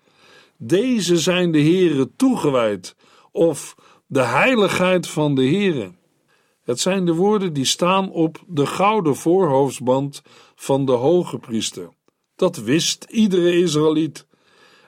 Deze 0.58 1.18
zijn 1.18 1.52
de 1.52 1.62
Heere 1.62 2.10
toegewijd, 2.16 2.96
of 3.32 3.76
de 4.08 4.22
heiligheid 4.22 5.08
van 5.08 5.36
de 5.36 5.42
Heere. 5.42 5.92
Het 6.64 6.80
zijn 6.80 7.06
de 7.06 7.14
woorden 7.14 7.54
die 7.54 7.66
staan 7.66 8.12
op 8.12 8.44
de 8.48 8.66
gouden 8.66 9.16
voorhoofdsband 9.16 10.22
van 10.56 10.86
de 10.86 10.92
hoge 10.92 11.38
priester. 11.38 11.90
Dat 12.36 12.58
wist 12.58 13.04
iedere 13.10 13.58
Israëliet. 13.58 14.28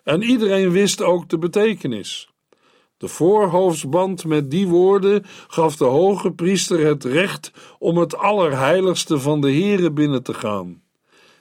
En 0.03 0.21
iedereen 0.21 0.71
wist 0.71 1.01
ook 1.01 1.29
de 1.29 1.37
betekenis. 1.37 2.29
De 2.97 3.07
voorhoofdsband 3.07 4.25
met 4.25 4.51
die 4.51 4.67
woorden 4.67 5.25
gaf 5.47 5.75
de 5.75 5.85
hoge 5.85 6.31
priester 6.31 6.85
het 6.85 7.03
recht 7.03 7.51
om 7.79 7.97
het 7.97 8.17
allerheiligste 8.17 9.19
van 9.19 9.41
de 9.41 9.51
Heere 9.51 9.91
binnen 9.91 10.23
te 10.23 10.33
gaan. 10.33 10.85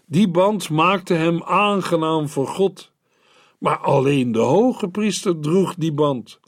Die 0.08 0.28
band 0.28 0.70
maakte 0.70 1.14
hem 1.14 1.42
aangenaam 1.42 2.28
voor 2.28 2.46
God. 2.46 2.92
Maar 3.58 3.78
alleen 3.78 4.32
de 4.32 4.38
hoge 4.38 4.88
priester 4.88 5.40
droeg 5.40 5.75
die 5.75 5.92
band. 5.92 6.40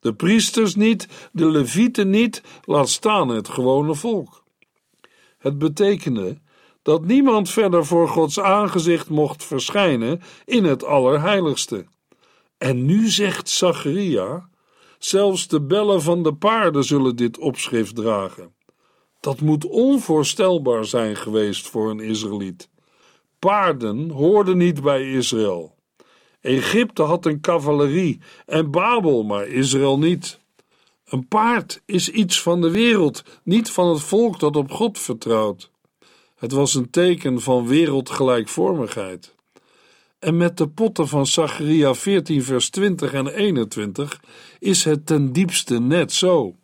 De 0.00 0.14
priesters 0.14 0.74
niet, 0.74 1.28
de 1.32 1.46
levieten 1.46 2.10
niet, 2.10 2.42
laat 2.64 2.88
staan 2.88 3.28
het 3.28 3.48
gewone 3.48 3.94
volk. 3.94 4.44
Het 5.38 5.58
betekende 5.58 6.40
dat 6.82 7.04
niemand 7.04 7.50
verder 7.50 7.86
voor 7.86 8.08
Gods 8.08 8.40
aangezicht 8.40 9.08
mocht 9.08 9.44
verschijnen 9.44 10.20
in 10.44 10.64
het 10.64 10.84
Allerheiligste. 10.84 11.86
En 12.58 12.84
nu 12.84 13.08
zegt 13.08 13.48
Zacharia: 13.48 14.48
zelfs 14.98 15.48
de 15.48 15.62
bellen 15.62 16.02
van 16.02 16.22
de 16.22 16.34
paarden 16.34 16.84
zullen 16.84 17.16
dit 17.16 17.38
opschrift 17.38 17.94
dragen. 17.94 18.54
Dat 19.20 19.40
moet 19.40 19.64
onvoorstelbaar 19.64 20.84
zijn 20.84 21.16
geweest 21.16 21.68
voor 21.68 21.90
een 21.90 22.00
Israëliet. 22.00 22.70
Paarden 23.46 24.10
hoorden 24.10 24.56
niet 24.56 24.82
bij 24.82 25.10
Israël. 25.10 25.74
Egypte 26.40 27.02
had 27.02 27.26
een 27.26 27.40
cavalerie 27.40 28.20
en 28.46 28.70
Babel, 28.70 29.22
maar 29.22 29.46
Israël 29.46 29.98
niet. 29.98 30.40
Een 31.08 31.28
paard 31.28 31.82
is 31.84 32.08
iets 32.08 32.42
van 32.42 32.60
de 32.60 32.70
wereld, 32.70 33.22
niet 33.42 33.70
van 33.70 33.88
het 33.88 34.00
volk 34.00 34.40
dat 34.40 34.56
op 34.56 34.70
God 34.70 34.98
vertrouwt. 34.98 35.70
Het 36.36 36.52
was 36.52 36.74
een 36.74 36.90
teken 36.90 37.40
van 37.40 37.66
wereldgelijkvormigheid. 37.66 39.34
En 40.18 40.36
met 40.36 40.56
de 40.56 40.68
potten 40.68 41.08
van 41.08 41.26
Zacharia 41.26 41.94
14, 41.94 42.42
vers 42.42 42.70
20 42.70 43.12
en 43.12 43.26
21 43.26 44.20
is 44.58 44.84
het 44.84 45.06
ten 45.06 45.32
diepste 45.32 45.80
net 45.80 46.12
zo. 46.12 46.54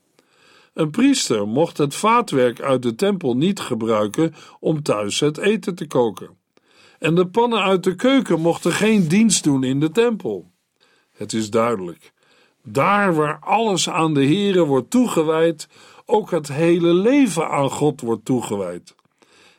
Een 0.74 0.90
priester 0.90 1.48
mocht 1.48 1.78
het 1.78 1.94
vaatwerk 1.94 2.60
uit 2.60 2.82
de 2.82 2.94
tempel 2.94 3.36
niet 3.36 3.60
gebruiken 3.60 4.34
om 4.60 4.82
thuis 4.82 5.20
het 5.20 5.38
eten 5.38 5.74
te 5.74 5.86
koken. 5.86 6.36
En 6.98 7.14
de 7.14 7.26
pannen 7.26 7.62
uit 7.62 7.84
de 7.84 7.94
keuken 7.94 8.40
mochten 8.40 8.72
geen 8.72 9.08
dienst 9.08 9.44
doen 9.44 9.64
in 9.64 9.80
de 9.80 9.90
tempel. 9.90 10.50
Het 11.16 11.32
is 11.32 11.50
duidelijk. 11.50 12.12
Daar 12.62 13.14
waar 13.14 13.38
alles 13.40 13.88
aan 13.88 14.14
de 14.14 14.26
Here 14.26 14.64
wordt 14.64 14.90
toegewijd, 14.90 15.68
ook 16.06 16.30
het 16.30 16.48
hele 16.48 16.94
leven 16.94 17.48
aan 17.48 17.70
God 17.70 18.00
wordt 18.00 18.24
toegewijd. 18.24 18.94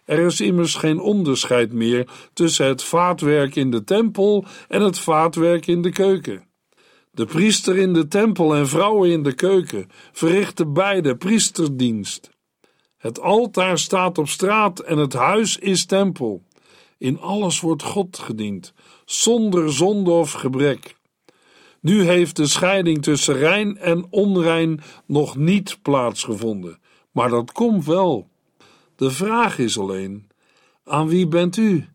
Er 0.06 0.20
is 0.20 0.42
immers 0.42 0.76
geen 0.76 1.00
onderscheid 1.00 1.74
meer 1.74 2.10
tussen 2.34 2.66
het 2.66 2.84
vaatwerk 2.84 3.56
in 3.56 3.72
de 3.72 3.84
tempel 3.84 4.46
en 4.68 4.82
het 4.82 5.00
vaatwerk 5.00 5.68
in 5.68 5.82
de 5.82 5.90
keuken. 5.90 6.44
De 7.12 7.26
priester 7.26 7.78
in 7.78 7.94
de 7.94 8.08
tempel 8.08 8.56
en 8.56 8.68
vrouwen 8.68 9.10
in 9.10 9.24
de 9.24 9.34
keuken 9.34 9.90
verrichten 10.12 10.74
beide 10.74 11.16
priesterdienst. 11.16 12.30
Het 12.98 13.20
altaar 13.20 13.78
staat 13.78 14.18
op 14.18 14.28
straat 14.28 14.80
en 14.80 14.98
het 14.98 15.14
huis 15.14 15.58
is 15.58 15.86
tempel. 15.86 16.44
In 17.00 17.20
alles 17.20 17.60
wordt 17.60 17.84
God 17.84 18.18
gediend, 18.18 18.74
zonder 19.06 19.74
zonde 19.74 20.12
of 20.12 20.32
gebrek. 20.32 20.96
Nu 21.82 22.04
heeft 22.04 22.36
de 22.36 22.48
scheiding 22.48 23.02
tussen 23.04 23.36
rein 23.36 23.78
en 23.78 24.08
onrein 24.10 24.82
nog 25.06 25.36
niet 25.36 25.82
plaatsgevonden, 25.82 26.80
maar 27.12 27.30
dat 27.30 27.52
komt 27.52 27.86
wel. 27.86 28.30
De 28.96 29.12
vraag 29.12 29.58
is 29.58 29.80
alleen: 29.80 30.28
aan 30.84 31.08
wie 31.08 31.28
bent 31.28 31.58
u 31.58 31.88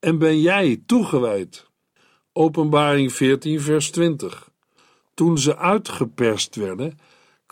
en 0.00 0.18
ben 0.18 0.40
jij 0.40 0.82
toegewijd? 0.86 1.70
Openbaring 2.32 3.12
14, 3.12 3.60
vers 3.60 3.90
20. 3.90 4.50
Toen 5.14 5.38
ze 5.38 5.56
uitgeperst 5.56 6.56
werden, 6.56 6.98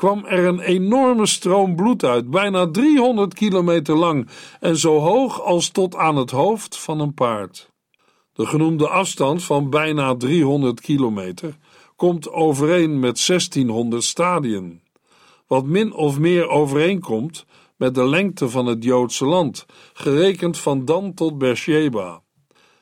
kwam 0.00 0.24
er 0.24 0.46
een 0.46 0.60
enorme 0.60 1.26
stroom 1.26 1.76
bloed 1.76 2.04
uit, 2.04 2.30
bijna 2.30 2.70
300 2.70 3.34
kilometer 3.34 3.96
lang 3.96 4.28
en 4.60 4.76
zo 4.76 4.98
hoog 4.98 5.42
als 5.42 5.68
tot 5.68 5.96
aan 5.96 6.16
het 6.16 6.30
hoofd 6.30 6.76
van 6.76 7.00
een 7.00 7.14
paard. 7.14 7.70
De 8.32 8.46
genoemde 8.46 8.88
afstand 8.88 9.44
van 9.44 9.70
bijna 9.70 10.16
300 10.16 10.80
kilometer 10.80 11.56
komt 11.96 12.30
overeen 12.30 13.00
met 13.00 13.26
1600 13.26 14.04
stadien, 14.04 14.82
wat 15.46 15.64
min 15.64 15.92
of 15.94 16.18
meer 16.18 16.48
overeenkomt 16.48 17.46
met 17.76 17.94
de 17.94 18.08
lengte 18.08 18.48
van 18.48 18.66
het 18.66 18.84
Joodse 18.84 19.26
land, 19.26 19.66
gerekend 19.92 20.58
van 20.58 20.84
Dan 20.84 21.14
tot 21.14 21.38
Beersheba. 21.38 22.22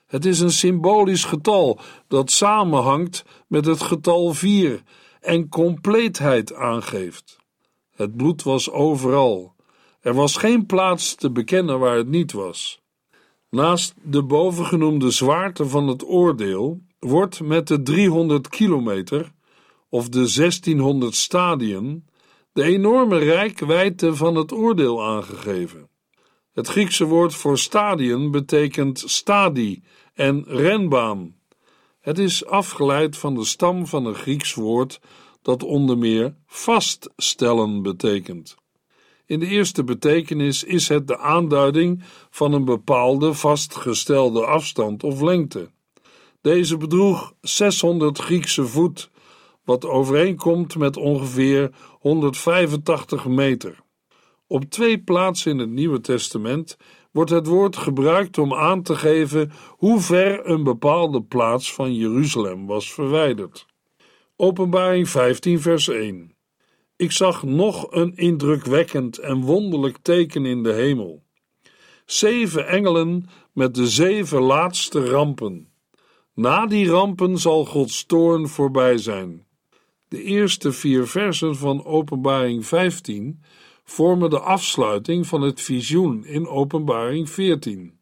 Het 0.06 0.24
is 0.24 0.40
een 0.40 0.52
symbolisch 0.52 1.24
getal 1.24 1.78
dat 2.08 2.30
samenhangt 2.30 3.24
met 3.46 3.64
het 3.64 3.82
getal 3.82 4.32
4 4.32 4.82
en 5.20 5.48
compleetheid 5.48 6.54
aangeeft. 6.54 7.36
Het 7.94 8.16
bloed 8.16 8.42
was 8.42 8.70
overal. 8.70 9.54
Er 10.00 10.14
was 10.14 10.36
geen 10.36 10.66
plaats 10.66 11.14
te 11.14 11.30
bekennen 11.30 11.78
waar 11.78 11.96
het 11.96 12.08
niet 12.08 12.32
was. 12.32 12.80
Naast 13.50 13.94
de 14.02 14.22
bovengenoemde 14.22 15.10
zwaarte 15.10 15.66
van 15.66 15.88
het 15.88 16.04
oordeel 16.04 16.80
wordt 16.98 17.40
met 17.40 17.68
de 17.68 17.82
300 17.82 18.48
kilometer 18.48 19.32
of 19.88 20.08
de 20.08 20.32
1600 20.34 21.14
stadien 21.14 22.06
de 22.52 22.62
enorme 22.62 23.18
rijkwijde 23.18 24.14
van 24.14 24.34
het 24.34 24.52
oordeel 24.52 25.04
aangegeven. 25.04 25.88
Het 26.52 26.68
Griekse 26.68 27.04
woord 27.04 27.34
voor 27.34 27.58
stadion 27.58 28.30
betekent 28.30 29.02
stadi 29.06 29.82
en 30.14 30.44
renbaan. 30.46 31.36
Het 32.08 32.18
is 32.18 32.46
afgeleid 32.46 33.16
van 33.16 33.34
de 33.34 33.44
stam 33.44 33.86
van 33.86 34.06
een 34.06 34.14
Grieks 34.14 34.54
woord 34.54 35.00
dat 35.42 35.62
onder 35.62 35.98
meer 35.98 36.34
vaststellen 36.46 37.82
betekent. 37.82 38.56
In 39.26 39.38
de 39.38 39.46
eerste 39.46 39.84
betekenis 39.84 40.64
is 40.64 40.88
het 40.88 41.06
de 41.06 41.18
aanduiding 41.18 42.02
van 42.30 42.52
een 42.52 42.64
bepaalde 42.64 43.34
vastgestelde 43.34 44.46
afstand 44.46 45.04
of 45.04 45.20
lengte. 45.20 45.70
Deze 46.40 46.76
bedroeg 46.76 47.32
600 47.40 48.18
Griekse 48.18 48.66
voet, 48.66 49.10
wat 49.64 49.84
overeenkomt 49.84 50.76
met 50.76 50.96
ongeveer 50.96 51.70
185 52.00 53.26
meter. 53.26 53.78
Op 54.46 54.64
twee 54.64 54.98
plaatsen 54.98 55.50
in 55.50 55.58
het 55.58 55.70
Nieuwe 55.70 56.00
Testament 56.00 56.76
wordt 57.10 57.30
het 57.30 57.46
woord 57.46 57.76
gebruikt 57.76 58.38
om 58.38 58.54
aan 58.54 58.82
te 58.82 58.96
geven 58.96 59.52
hoe 59.68 60.00
ver 60.00 60.46
een 60.46 60.62
bepaalde 60.62 61.22
plaats 61.22 61.72
van 61.74 61.94
Jeruzalem 61.94 62.66
was 62.66 62.92
verwijderd. 62.92 63.66
Openbaring 64.36 65.08
15, 65.08 65.60
vers 65.60 65.88
1. 65.88 66.36
Ik 66.96 67.12
zag 67.12 67.42
nog 67.42 67.92
een 67.92 68.16
indrukwekkend 68.16 69.18
en 69.18 69.40
wonderlijk 69.40 69.98
teken 70.02 70.46
in 70.46 70.62
de 70.62 70.72
hemel. 70.72 71.22
Zeven 72.04 72.66
engelen 72.66 73.28
met 73.52 73.74
de 73.74 73.88
zeven 73.88 74.40
laatste 74.40 75.04
rampen. 75.04 75.72
Na 76.34 76.66
die 76.66 76.88
rampen 76.88 77.38
zal 77.38 77.64
Gods 77.64 78.06
toorn 78.06 78.48
voorbij 78.48 78.98
zijn. 78.98 79.46
De 80.08 80.22
eerste 80.22 80.72
vier 80.72 81.06
versen 81.06 81.56
van 81.56 81.84
Openbaring 81.84 82.66
15 82.66 83.42
vormen 83.90 84.30
de 84.30 84.40
afsluiting 84.40 85.26
van 85.26 85.42
het 85.42 85.60
visioen 85.60 86.24
in 86.24 86.48
Openbaring 86.48 87.30
14. 87.30 87.98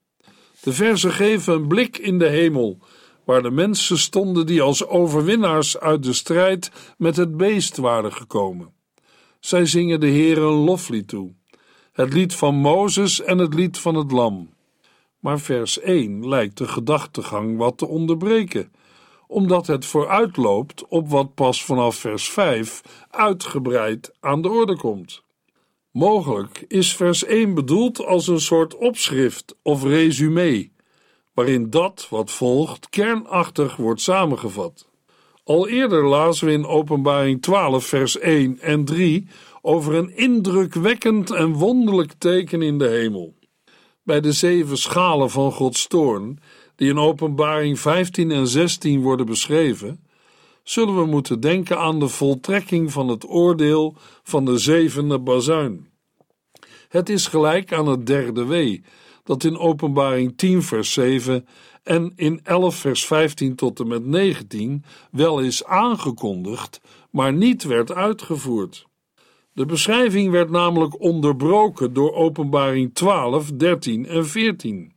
De 0.61 0.73
versen 0.73 1.13
geven 1.13 1.55
een 1.55 1.67
blik 1.67 1.99
in 1.99 2.19
de 2.19 2.29
hemel, 2.29 2.79
waar 3.25 3.43
de 3.43 3.51
mensen 3.51 3.99
stonden 3.99 4.47
die 4.47 4.63
als 4.63 4.87
overwinnaars 4.87 5.79
uit 5.79 6.03
de 6.03 6.13
strijd 6.13 6.71
met 6.99 7.17
het 7.17 7.37
beest 7.37 7.77
waren 7.77 8.13
gekomen. 8.13 8.73
Zij 9.41 9.67
zingen 9.67 10.01
de 10.01 10.07
Heer 10.07 10.39
een 10.39 10.65
loflied 10.65 11.09
toe, 11.09 11.33
het 11.93 12.13
lied 12.13 12.35
van 12.35 12.55
Mozes 12.55 13.23
en 13.23 13.39
het 13.39 13.55
lied 13.55 13.79
van 13.79 13.95
het 13.95 14.13
Lam. 14.13 14.55
Maar 15.21 15.41
vers 15.41 15.81
1 15.81 16.29
lijkt 16.29 16.59
de 16.59 16.69
gedachtegang 16.69 17.57
wat 17.57 17.79
te 17.79 17.87
onderbreken 17.87 18.73
omdat 19.27 19.67
het 19.67 19.87
vooruitloopt 19.87 20.89
op 20.89 21.09
wat 21.09 21.35
pas 21.35 21.65
vanaf 21.65 21.97
vers 21.97 22.31
5 22.31 22.83
uitgebreid 23.11 24.13
aan 24.21 24.43
de 24.43 24.49
orde 24.49 24.77
komt. 24.77 25.25
Mogelijk 25.97 26.65
is 26.69 26.97
vers 26.97 27.25
1 27.25 27.55
bedoeld 27.55 28.05
als 28.05 28.29
een 28.29 28.41
soort 28.41 28.77
opschrift 28.77 29.55
of 29.63 29.83
resume, 29.83 30.69
waarin 31.35 31.71
dat 31.71 32.07
wat 32.11 32.31
volgt 32.31 32.89
kernachtig 32.89 33.77
wordt 33.77 34.01
samengevat. 34.01 34.89
Al 35.45 35.69
eerder 35.69 36.07
lazen 36.07 36.47
we 36.47 36.53
in 36.53 36.67
Openbaring 36.67 37.43
12, 37.43 37.85
vers 37.85 38.19
1 38.19 38.61
en 38.61 38.85
3 38.85 39.27
over 39.63 39.95
een 39.95 40.17
indrukwekkend 40.17 41.31
en 41.31 41.53
wonderlijk 41.53 42.13
teken 42.19 42.63
in 42.63 42.79
de 42.79 42.89
hemel. 42.89 43.35
Bij 44.03 44.21
de 44.21 44.33
zeven 44.33 44.79
schalen 44.79 45.31
van 45.31 45.53
Gods 45.53 45.87
toorn 45.87 46.39
die 46.75 46.89
in 46.89 46.99
Openbaring 46.99 47.81
15 47.81 48.31
en 48.31 48.47
16 48.47 49.01
worden 49.01 49.27
beschreven, 49.27 50.06
zullen 50.69 50.97
we 50.97 51.05
moeten 51.05 51.41
denken 51.41 51.79
aan 51.79 51.99
de 51.99 52.09
voltrekking 52.09 52.93
van 52.93 53.09
het 53.09 53.29
oordeel 53.29 53.97
van 54.23 54.45
de 54.45 54.59
zevende 54.59 55.19
bazuin. 55.19 55.91
Het 56.89 57.09
is 57.09 57.27
gelijk 57.27 57.73
aan 57.73 57.89
het 57.89 58.07
derde 58.07 58.45
wee, 58.45 58.85
dat 59.23 59.45
in 59.45 59.59
Openbaring 59.59 60.37
10 60.37 60.63
vers 60.63 60.93
7 60.93 61.47
en 61.83 62.13
in 62.17 62.41
11 62.43 62.77
vers 62.77 63.07
15 63.07 63.55
tot 63.55 63.81
en 63.81 63.87
met 63.87 64.07
19 64.07 64.85
wel 65.11 65.41
is 65.41 65.65
aangekondigd, 65.65 66.81
maar 67.11 67.33
niet 67.33 67.65
werd 67.65 67.93
uitgevoerd. 67.93 68.87
De 69.53 69.67
beschrijving 69.67 70.31
werd 70.31 70.51
namelijk 70.51 71.01
onderbroken 71.01 71.93
door 71.93 72.15
Openbaring 72.15 72.95
12, 72.95 73.51
13 73.51 74.07
en 74.07 74.27
14 74.27 74.95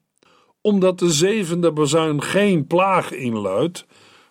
omdat 0.62 1.00
de 1.00 1.12
zevende 1.12 1.72
bazuin 1.72 2.22
geen 2.22 2.68
plaag 2.68 3.12
inluidt, 3.12 3.86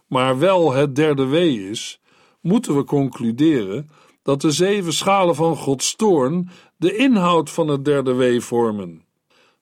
maar 0.08 0.38
wel 0.38 0.72
het 0.72 0.94
derde 0.94 1.26
wee 1.26 1.70
is, 1.70 2.00
moeten 2.40 2.76
we 2.76 2.84
concluderen 2.84 3.90
dat 4.22 4.40
de 4.40 4.50
zeven 4.50 4.92
schalen 4.92 5.34
van 5.34 5.56
Gods 5.56 5.96
toorn 5.96 6.50
de 6.76 6.96
inhoud 6.96 7.50
van 7.50 7.68
het 7.68 7.84
derde 7.84 8.12
wee 8.12 8.40
vormen. 8.40 9.04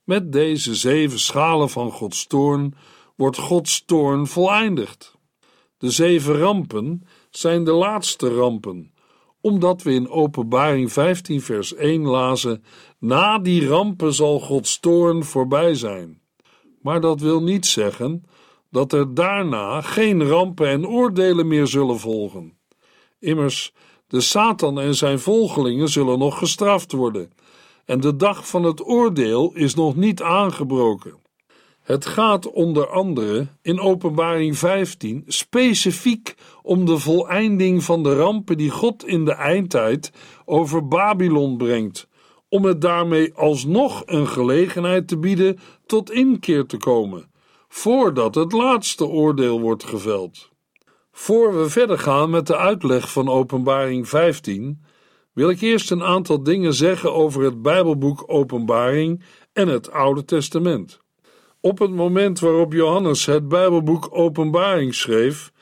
Met 0.04 0.32
deze 0.32 0.74
zeven 0.74 1.18
schalen 1.18 1.70
van 1.70 1.90
Gods 1.90 2.26
toorn 2.26 2.74
wordt 3.16 3.38
Gods 3.38 3.84
toorn 3.84 4.26
voleindigd. 4.26 5.16
De 5.78 5.90
zeven 5.90 6.36
rampen 6.36 7.06
zijn 7.30 7.64
de 7.64 7.72
laatste 7.72 8.34
rampen, 8.34 8.92
omdat 9.40 9.82
we 9.82 9.92
in 9.92 10.08
Openbaring 10.08 10.92
15, 10.92 11.40
vers 11.40 11.74
1 11.74 12.02
lazen: 12.02 12.64
Na 12.98 13.38
die 13.38 13.66
rampen 13.66 14.14
zal 14.14 14.40
Gods 14.40 14.80
toorn 14.80 15.24
voorbij 15.24 15.74
zijn. 15.74 16.20
Maar 16.82 17.00
dat 17.00 17.20
wil 17.20 17.42
niet 17.42 17.66
zeggen 17.66 18.24
dat 18.70 18.92
er 18.92 19.14
daarna 19.14 19.80
geen 19.80 20.24
rampen 20.24 20.68
en 20.68 20.86
oordelen 20.86 21.48
meer 21.48 21.66
zullen 21.66 21.98
volgen. 21.98 22.58
Immers, 23.18 23.72
de 24.08 24.20
Satan 24.20 24.80
en 24.80 24.94
zijn 24.94 25.18
volgelingen 25.18 25.88
zullen 25.88 26.18
nog 26.18 26.38
gestraft 26.38 26.92
worden, 26.92 27.30
en 27.84 28.00
de 28.00 28.16
dag 28.16 28.48
van 28.48 28.64
het 28.64 28.86
oordeel 28.86 29.52
is 29.54 29.74
nog 29.74 29.96
niet 29.96 30.22
aangebroken. 30.22 31.24
Het 31.82 32.06
gaat 32.06 32.52
onder 32.52 32.88
andere 32.88 33.46
in 33.62 33.80
Openbaring 33.80 34.58
15 34.58 35.24
specifiek 35.26 36.34
om 36.62 36.84
de 36.84 36.98
voleinding 36.98 37.84
van 37.84 38.02
de 38.02 38.14
rampen 38.14 38.56
die 38.56 38.70
God 38.70 39.06
in 39.06 39.24
de 39.24 39.32
eindtijd 39.32 40.12
over 40.44 40.88
Babylon 40.88 41.56
brengt, 41.56 42.08
om 42.48 42.64
het 42.64 42.80
daarmee 42.80 43.34
alsnog 43.34 44.02
een 44.06 44.28
gelegenheid 44.28 45.08
te 45.08 45.18
bieden 45.18 45.58
tot 45.86 46.10
inkeer 46.10 46.66
te 46.66 46.76
komen, 46.76 47.30
voordat 47.76 48.34
het 48.34 48.52
laatste 48.52 49.06
oordeel 49.06 49.60
wordt 49.60 49.84
geveld. 49.84 50.48
Voor 51.12 51.58
we 51.58 51.70
verder 51.70 51.98
gaan 51.98 52.30
met 52.30 52.46
de 52.46 52.56
uitleg 52.56 53.12
van 53.12 53.28
Openbaring 53.28 54.08
15, 54.08 54.82
wil 55.32 55.50
ik 55.50 55.60
eerst 55.60 55.90
een 55.90 56.02
aantal 56.02 56.42
dingen 56.42 56.74
zeggen 56.74 57.14
over 57.14 57.42
het 57.42 57.62
Bijbelboek 57.62 58.24
Openbaring 58.26 59.22
en 59.52 59.68
het 59.68 59.90
Oude 59.90 60.24
Testament. 60.24 61.00
Op 61.60 61.78
het 61.78 61.90
moment 61.90 62.40
waarop 62.40 62.72
Johannes 62.72 63.26
het 63.26 63.48
Bijbelboek 63.48 64.08
Openbaring 64.10 64.94
schreef, 64.94 65.52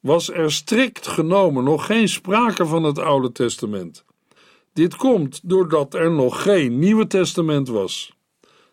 was 0.00 0.30
er 0.30 0.52
strikt 0.52 1.06
genomen 1.06 1.64
nog 1.64 1.86
geen 1.86 2.08
sprake 2.08 2.66
van 2.66 2.82
het 2.82 2.98
Oude 2.98 3.32
Testament. 3.32 4.04
Dit 4.72 4.96
komt 4.96 5.40
doordat 5.42 5.94
er 5.94 6.10
nog 6.10 6.42
geen 6.42 6.78
Nieuwe 6.78 7.06
Testament 7.06 7.68
was. 7.68 8.12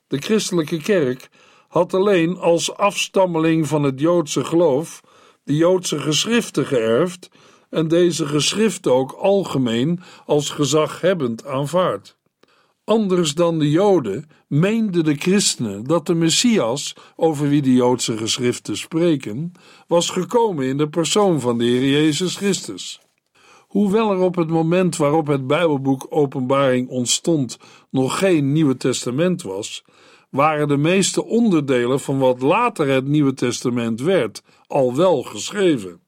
De 0.08 0.18
christelijke 0.18 0.82
kerk 0.82 1.30
had 1.72 1.94
alleen 1.94 2.38
als 2.38 2.76
afstammeling 2.76 3.68
van 3.68 3.84
het 3.84 4.00
Joodse 4.00 4.46
geloof 4.46 5.02
de 5.44 5.56
Joodse 5.56 6.00
geschriften 6.00 6.66
geërfd 6.66 7.30
en 7.70 7.88
deze 7.88 8.26
geschriften 8.26 8.94
ook 8.94 9.12
algemeen 9.12 10.00
als 10.26 10.50
gezaghebbend 10.50 11.46
aanvaard. 11.46 12.18
Anders 12.84 13.34
dan 13.34 13.60
de 13.60 13.70
Joden 13.70 14.30
meenden 14.48 15.04
de 15.04 15.16
christenen 15.16 15.84
dat 15.84 16.06
de 16.06 16.14
Messias, 16.14 16.96
over 17.16 17.50
wie 17.50 17.62
de 17.62 17.74
Joodse 17.74 18.18
geschriften 18.18 18.78
spreken, 18.78 19.52
was 19.88 20.10
gekomen 20.10 20.66
in 20.66 20.78
de 20.78 20.90
persoon 20.90 21.40
van 21.40 21.58
de 21.58 21.64
Heer 21.64 21.90
Jezus 21.90 22.36
Christus. 22.36 23.02
Hoewel 23.68 24.12
er 24.12 24.20
op 24.20 24.36
het 24.36 24.50
moment 24.50 24.98
waarop 24.98 25.28
het 25.28 25.48
Bijbelboek 25.48 26.08
Openbaring 26.10 26.90
ontstond 26.90 27.58
nog 27.90 28.18
geen 28.18 28.52
Nieuwe 28.52 28.78
Testament 28.78 29.42
was, 29.42 29.84
waren 30.32 30.68
de 30.68 30.78
meeste 30.78 31.26
onderdelen 31.26 32.00
van 32.00 32.18
wat 32.18 32.42
later 32.42 32.88
het 32.88 33.08
Nieuwe 33.08 33.34
Testament 33.34 34.02
werd 34.02 34.44
al 34.68 34.96
wel 34.96 35.22
geschreven. 35.24 36.02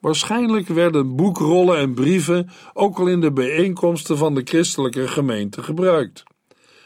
Waarschijnlijk 0.00 0.68
werden 0.68 1.16
boekrollen 1.16 1.78
en 1.78 1.94
brieven 1.94 2.50
ook 2.72 2.98
al 2.98 3.06
in 3.06 3.20
de 3.20 3.32
bijeenkomsten 3.32 4.18
van 4.18 4.34
de 4.34 4.42
christelijke 4.44 5.08
gemeente 5.08 5.62
gebruikt. 5.62 6.22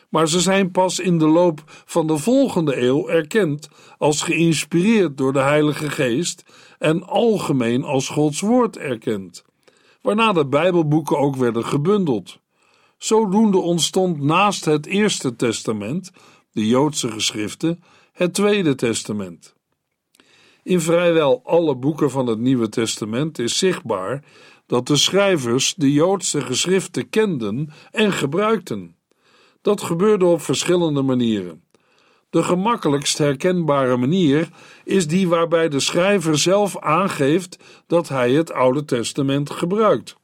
Maar 0.08 0.28
ze 0.28 0.40
zijn 0.40 0.70
pas 0.70 0.98
in 0.98 1.18
de 1.18 1.26
loop 1.26 1.62
van 1.66 2.06
de 2.06 2.18
volgende 2.18 2.80
eeuw 2.80 3.08
erkend 3.08 3.68
als 3.98 4.22
geïnspireerd 4.22 5.16
door 5.16 5.32
de 5.32 5.40
Heilige 5.40 5.90
Geest 5.90 6.44
en 6.78 7.06
algemeen 7.06 7.84
als 7.84 8.08
Gods 8.08 8.40
Woord 8.40 8.76
erkend, 8.76 9.44
waarna 10.02 10.32
de 10.32 10.46
Bijbelboeken 10.46 11.18
ook 11.18 11.36
werden 11.36 11.64
gebundeld. 11.64 12.38
Zodoende 12.98 13.58
ontstond 13.58 14.22
naast 14.22 14.64
het 14.64 14.86
Eerste 14.86 15.36
Testament, 15.36 16.10
de 16.56 16.66
Joodse 16.66 17.10
geschriften, 17.10 17.82
het 18.12 18.34
Tweede 18.34 18.74
Testament. 18.74 19.54
In 20.62 20.80
vrijwel 20.80 21.42
alle 21.44 21.76
boeken 21.76 22.10
van 22.10 22.26
het 22.26 22.38
Nieuwe 22.38 22.68
Testament 22.68 23.38
is 23.38 23.58
zichtbaar 23.58 24.24
dat 24.66 24.86
de 24.86 24.96
schrijvers 24.96 25.74
de 25.74 25.92
Joodse 25.92 26.40
geschriften 26.40 27.08
kenden 27.08 27.72
en 27.90 28.12
gebruikten. 28.12 28.96
Dat 29.62 29.82
gebeurde 29.82 30.24
op 30.24 30.42
verschillende 30.42 31.02
manieren. 31.02 31.62
De 32.30 32.42
gemakkelijkst 32.42 33.18
herkenbare 33.18 33.96
manier 33.96 34.48
is 34.84 35.06
die 35.06 35.28
waarbij 35.28 35.68
de 35.68 35.80
schrijver 35.80 36.38
zelf 36.38 36.78
aangeeft 36.78 37.58
dat 37.86 38.08
hij 38.08 38.32
het 38.32 38.52
Oude 38.52 38.84
Testament 38.84 39.50
gebruikt. 39.50 40.16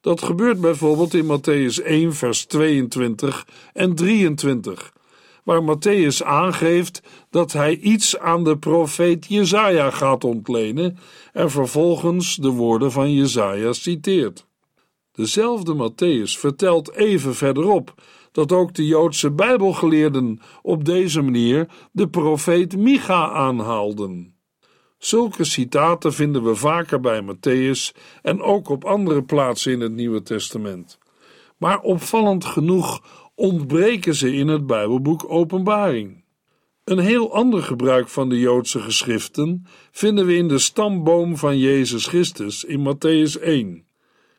Dat 0.00 0.22
gebeurt 0.22 0.60
bijvoorbeeld 0.60 1.14
in 1.14 1.24
Matthäus 1.24 1.84
1, 1.84 2.14
vers 2.14 2.44
22 2.44 3.46
en 3.72 3.94
23 3.94 4.92
waar 5.50 5.76
Matthäus 5.76 6.22
aangeeft 6.22 7.02
dat 7.30 7.52
hij 7.52 7.76
iets 7.76 8.18
aan 8.18 8.44
de 8.44 8.58
profeet 8.58 9.26
Jezaja 9.26 9.90
gaat 9.90 10.24
ontlenen 10.24 10.98
en 11.32 11.50
vervolgens 11.50 12.36
de 12.36 12.48
woorden 12.48 12.92
van 12.92 13.12
Jezaja 13.12 13.72
citeert. 13.72 14.46
Dezelfde 15.12 15.74
Matthäus 15.74 16.38
vertelt 16.38 16.94
even 16.94 17.34
verderop 17.34 17.94
dat 18.32 18.52
ook 18.52 18.74
de 18.74 18.86
Joodse 18.86 19.30
Bijbelgeleerden 19.30 20.40
op 20.62 20.84
deze 20.84 21.22
manier 21.22 21.68
de 21.92 22.08
profeet 22.08 22.76
Micha 22.76 23.30
aanhaalden. 23.30 24.34
Zulke 24.98 25.44
citaten 25.44 26.12
vinden 26.12 26.44
we 26.44 26.54
vaker 26.54 27.00
bij 27.00 27.22
Matthäus 27.22 27.96
en 28.22 28.42
ook 28.42 28.68
op 28.68 28.84
andere 28.84 29.22
plaatsen 29.22 29.72
in 29.72 29.80
het 29.80 29.92
Nieuwe 29.92 30.22
Testament. 30.22 30.98
Maar 31.56 31.80
opvallend 31.80 32.44
genoeg 32.44 33.02
ontbreken 33.40 34.14
ze 34.14 34.34
in 34.34 34.48
het 34.48 34.66
Bijbelboek 34.66 35.24
Openbaring. 35.28 36.24
Een 36.84 36.98
heel 36.98 37.34
ander 37.34 37.62
gebruik 37.62 38.08
van 38.08 38.28
de 38.28 38.38
Joodse 38.38 38.80
geschriften 38.80 39.66
vinden 39.90 40.26
we 40.26 40.36
in 40.36 40.48
de 40.48 40.58
stamboom 40.58 41.36
van 41.36 41.58
Jezus 41.58 42.06
Christus 42.06 42.64
in 42.64 42.80
Matthäus 42.80 43.42
1. 43.42 43.84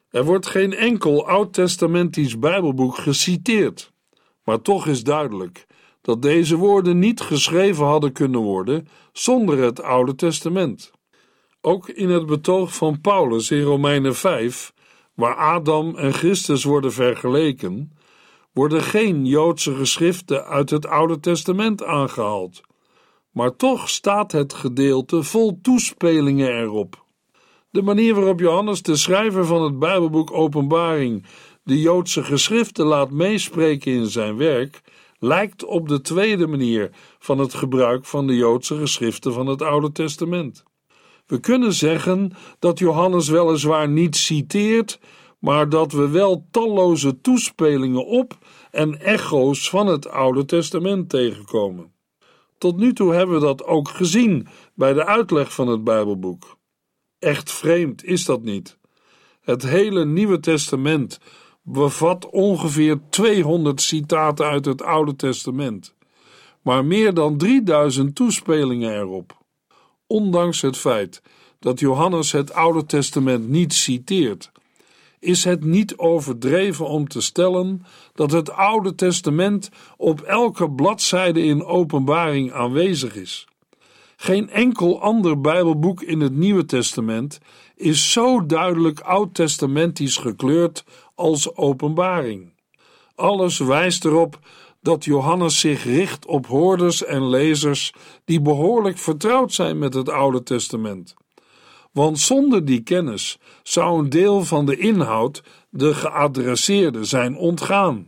Er 0.10 0.24
wordt 0.24 0.48
geen 0.48 0.74
enkel 0.74 1.28
oud-testamentisch 1.28 2.40
Bijbelboek 2.40 2.98
geciteerd, 2.98 3.92
maar 4.44 4.62
toch 4.62 4.88
is 4.88 5.04
duidelijk 5.04 5.66
dat 6.02 6.22
deze 6.22 6.56
woorden 6.56 7.00
niet 7.00 7.22
geschreven 7.22 7.86
hadden 7.86 8.12
kunnen 8.12 8.42
worden 8.42 8.88
zonder 9.12 9.58
het 9.58 9.82
Oude 9.82 10.16
Testament. 10.16 10.92
Ook 11.62 11.90
in 11.90 12.10
het 12.10 12.26
betoog 12.26 12.76
van 12.76 13.02
Paulus 13.02 13.52
in 13.52 13.62
Romeinen 13.62 14.16
5, 14.16 14.74
waar 15.14 15.36
Adam 15.36 15.96
en 15.96 16.14
Christus 16.14 16.64
worden 16.64 16.94
vergeleken, 16.94 17.92
worden 18.54 18.82
geen 18.82 19.26
Joodse 19.26 19.76
geschriften 19.76 20.46
uit 20.46 20.70
het 20.70 20.88
Oude 20.88 21.20
Testament 21.20 21.84
aangehaald. 21.84 22.62
Maar 23.32 23.56
toch 23.56 23.90
staat 23.90 24.32
het 24.32 24.54
gedeelte 24.54 25.24
vol 25.24 25.60
toespelingen 25.62 26.58
erop. 26.58 27.06
De 27.70 27.82
manier 27.82 28.16
waarop 28.16 28.40
Johannes, 28.40 28.82
de 28.82 28.96
schrijver 28.96 29.46
van 29.46 29.64
het 29.64 29.80
Bijbelboek 29.80 30.32
Openbaring, 30.32 31.26
de 31.64 31.80
Joodse 31.80 32.24
geschriften 32.24 32.86
laat 32.86 33.12
meespreken 33.12 33.92
in 33.92 34.06
zijn 34.06 34.38
werk, 34.38 34.82
lijkt 35.20 35.66
op 35.66 35.88
de 35.88 36.02
tweede 36.02 36.48
manier 36.48 36.90
van 37.20 37.38
het 37.38 37.54
gebruik 37.54 38.06
van 38.06 38.28
de 38.28 38.36
Joodse 38.36 38.78
geschriften 38.78 39.34
van 39.34 39.48
het 39.48 39.62
Oude 39.62 39.92
Testament. 39.92 40.64
We 41.26 41.40
kunnen 41.40 41.74
zeggen 41.74 42.32
dat 42.60 42.80
Johannes 42.80 43.30
weliswaar 43.30 43.90
niet 43.90 44.16
citeert, 44.16 45.00
maar 45.41 45.69
dat 45.69 45.91
we 45.91 46.10
wel 46.10 46.47
talloze 46.51 47.21
toespelingen 47.21 48.06
op 48.06 48.38
en 48.71 48.99
echo's 48.99 49.69
van 49.69 49.88
het 49.88 50.10
Oude 50.10 50.45
Testament 50.45 51.10
tegenkomen. 51.10 51.93
Tot 52.58 52.77
nu 52.77 52.93
toe 52.93 53.13
hebben 53.13 53.36
we 53.36 53.41
dat 53.41 53.63
ook 53.63 53.89
gezien 53.89 54.47
bij 54.73 54.93
de 54.93 55.06
uitleg 55.06 55.54
van 55.54 55.67
het 55.67 55.84
Bijbelboek. 55.84 56.58
Echt 57.19 57.51
vreemd 57.51 58.04
is 58.04 58.25
dat 58.25 58.43
niet. 58.43 58.77
Het 59.41 59.63
hele 59.63 60.06
Nieuwe 60.06 60.39
Testament 60.39 61.19
bevat 61.62 62.30
ongeveer 62.30 62.99
200 63.10 63.82
citaten 63.82 64.45
uit 64.45 64.65
het 64.65 64.82
Oude 64.82 65.15
Testament, 65.15 65.95
maar 66.62 66.86
meer 66.86 67.13
dan 67.13 67.38
3000 67.38 68.15
toespelingen 68.15 68.95
erop. 68.95 69.38
Ondanks 70.08 70.62
het 70.62 70.77
feit 70.77 71.21
dat 71.60 71.80
Johannes 71.80 72.32
het 72.32 72.54
Oude 72.54 72.86
Testament 72.86 73.49
niet 73.49 73.73
citeert, 73.73 74.51
is 75.21 75.43
het 75.43 75.63
niet 75.63 75.97
overdreven 75.97 76.88
om 76.88 77.07
te 77.07 77.21
stellen 77.21 77.86
dat 78.13 78.31
het 78.31 78.51
Oude 78.51 78.95
Testament 78.95 79.69
op 79.97 80.21
elke 80.21 80.71
bladzijde 80.71 81.43
in 81.43 81.63
Openbaring 81.63 82.51
aanwezig 82.51 83.15
is. 83.15 83.47
Geen 84.15 84.49
enkel 84.49 85.01
ander 85.01 85.41
Bijbelboek 85.41 86.01
in 86.01 86.19
het 86.19 86.36
Nieuwe 86.36 86.65
Testament 86.65 87.39
is 87.75 88.12
zo 88.12 88.45
duidelijk 88.45 88.99
oud-testamentisch 88.99 90.17
gekleurd 90.17 90.84
als 91.15 91.55
Openbaring. 91.55 92.53
Alles 93.15 93.57
wijst 93.57 94.05
erop 94.05 94.39
dat 94.81 95.05
Johannes 95.05 95.60
zich 95.60 95.84
richt 95.84 96.25
op 96.25 96.47
hoorders 96.47 97.03
en 97.03 97.29
lezers 97.29 97.93
die 98.25 98.41
behoorlijk 98.41 98.97
vertrouwd 98.97 99.53
zijn 99.53 99.79
met 99.79 99.93
het 99.93 100.10
Oude 100.10 100.43
Testament. 100.43 101.13
Want 101.91 102.19
zonder 102.19 102.65
die 102.65 102.82
kennis 102.82 103.39
zou 103.63 103.99
een 103.99 104.10
deel 104.10 104.43
van 104.43 104.65
de 104.65 104.77
inhoud 104.77 105.43
de 105.69 105.93
geadresseerde 105.93 107.04
zijn 107.04 107.36
ontgaan. 107.36 108.08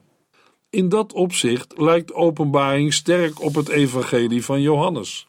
In 0.69 0.89
dat 0.89 1.13
opzicht 1.13 1.73
lijkt 1.77 2.13
Openbaring 2.13 2.93
sterk 2.93 3.41
op 3.41 3.55
het 3.55 3.69
Evangelie 3.69 4.45
van 4.45 4.61
Johannes. 4.61 5.27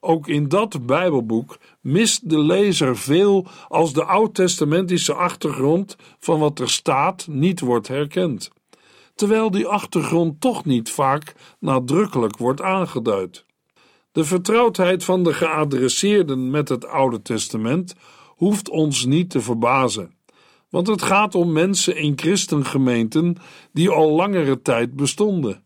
Ook 0.00 0.28
in 0.28 0.48
dat 0.48 0.86
Bijbelboek 0.86 1.58
mist 1.80 2.30
de 2.30 2.38
lezer 2.38 2.96
veel 2.96 3.46
als 3.68 3.92
de 3.92 4.04
oud-testamentische 4.04 5.14
achtergrond 5.14 5.96
van 6.18 6.38
wat 6.38 6.58
er 6.58 6.70
staat 6.70 7.26
niet 7.30 7.60
wordt 7.60 7.88
herkend, 7.88 8.50
terwijl 9.14 9.50
die 9.50 9.66
achtergrond 9.66 10.40
toch 10.40 10.64
niet 10.64 10.90
vaak 10.90 11.34
nadrukkelijk 11.58 12.38
wordt 12.38 12.62
aangeduid. 12.62 13.44
De 14.16 14.24
vertrouwdheid 14.24 15.04
van 15.04 15.24
de 15.24 15.34
geadresseerden 15.34 16.50
met 16.50 16.68
het 16.68 16.86
Oude 16.86 17.22
Testament 17.22 17.94
hoeft 18.26 18.68
ons 18.68 19.04
niet 19.04 19.30
te 19.30 19.40
verbazen, 19.40 20.14
want 20.70 20.86
het 20.86 21.02
gaat 21.02 21.34
om 21.34 21.52
mensen 21.52 21.96
in 21.96 22.12
christengemeenten 22.16 23.36
die 23.72 23.90
al 23.90 24.10
langere 24.10 24.62
tijd 24.62 24.94
bestonden. 24.94 25.62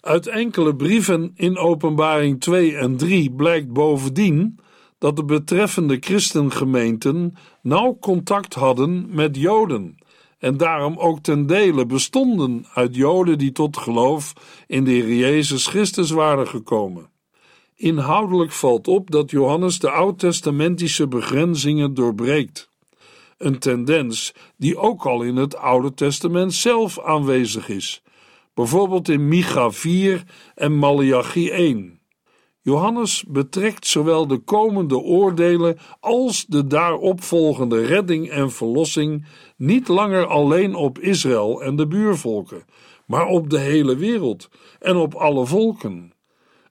Uit 0.00 0.26
enkele 0.26 0.76
brieven 0.76 1.32
in 1.34 1.58
Openbaring 1.58 2.40
2 2.40 2.76
en 2.76 2.96
3 2.96 3.32
blijkt 3.32 3.72
bovendien 3.72 4.58
dat 4.98 5.16
de 5.16 5.24
betreffende 5.24 5.96
christengemeenten 6.00 7.36
nauw 7.62 7.96
contact 8.00 8.54
hadden 8.54 9.06
met 9.10 9.36
Joden 9.36 9.96
en 10.38 10.56
daarom 10.56 10.98
ook 10.98 11.20
ten 11.20 11.46
dele 11.46 11.86
bestonden 11.86 12.66
uit 12.74 12.94
Joden 12.94 13.38
die 13.38 13.52
tot 13.52 13.76
geloof 13.76 14.32
in 14.66 14.84
de 14.84 14.90
Heer 14.90 15.14
Jezus 15.14 15.66
Christus 15.66 16.10
waren 16.10 16.48
gekomen. 16.48 17.14
Inhoudelijk 17.78 18.52
valt 18.52 18.88
op 18.88 19.10
dat 19.10 19.30
Johannes 19.30 19.78
de 19.78 19.90
oud-testamentische 19.90 21.08
begrenzingen 21.08 21.94
doorbreekt. 21.94 22.68
Een 23.38 23.58
tendens 23.58 24.34
die 24.56 24.76
ook 24.76 25.06
al 25.06 25.22
in 25.22 25.36
het 25.36 25.56
Oude 25.56 25.94
Testament 25.94 26.54
zelf 26.54 27.00
aanwezig 27.00 27.68
is, 27.68 28.02
bijvoorbeeld 28.54 29.08
in 29.08 29.28
Micha 29.28 29.70
4 29.70 30.24
en 30.54 30.78
Malachi 30.78 31.50
1. 31.50 32.00
Johannes 32.60 33.24
betrekt 33.28 33.86
zowel 33.86 34.26
de 34.26 34.38
komende 34.38 34.98
oordelen 34.98 35.78
als 36.00 36.46
de 36.46 36.66
daaropvolgende 36.66 37.84
redding 37.84 38.30
en 38.30 38.50
verlossing 38.50 39.26
niet 39.56 39.88
langer 39.88 40.26
alleen 40.26 40.74
op 40.74 40.98
Israël 40.98 41.62
en 41.62 41.76
de 41.76 41.86
buurvolken, 41.86 42.64
maar 43.06 43.26
op 43.26 43.50
de 43.50 43.58
hele 43.58 43.96
wereld 43.96 44.48
en 44.78 44.96
op 44.96 45.14
alle 45.14 45.46
volken. 45.46 46.14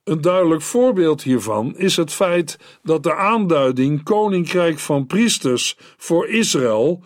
Een 0.05 0.21
duidelijk 0.21 0.61
voorbeeld 0.61 1.23
hiervan 1.23 1.77
is 1.77 1.95
het 1.95 2.11
feit 2.13 2.79
dat 2.83 3.03
de 3.03 3.15
aanduiding 3.15 4.03
Koninkrijk 4.03 4.79
van 4.79 5.05
Priesters 5.05 5.77
voor 5.97 6.27
Israël 6.27 7.03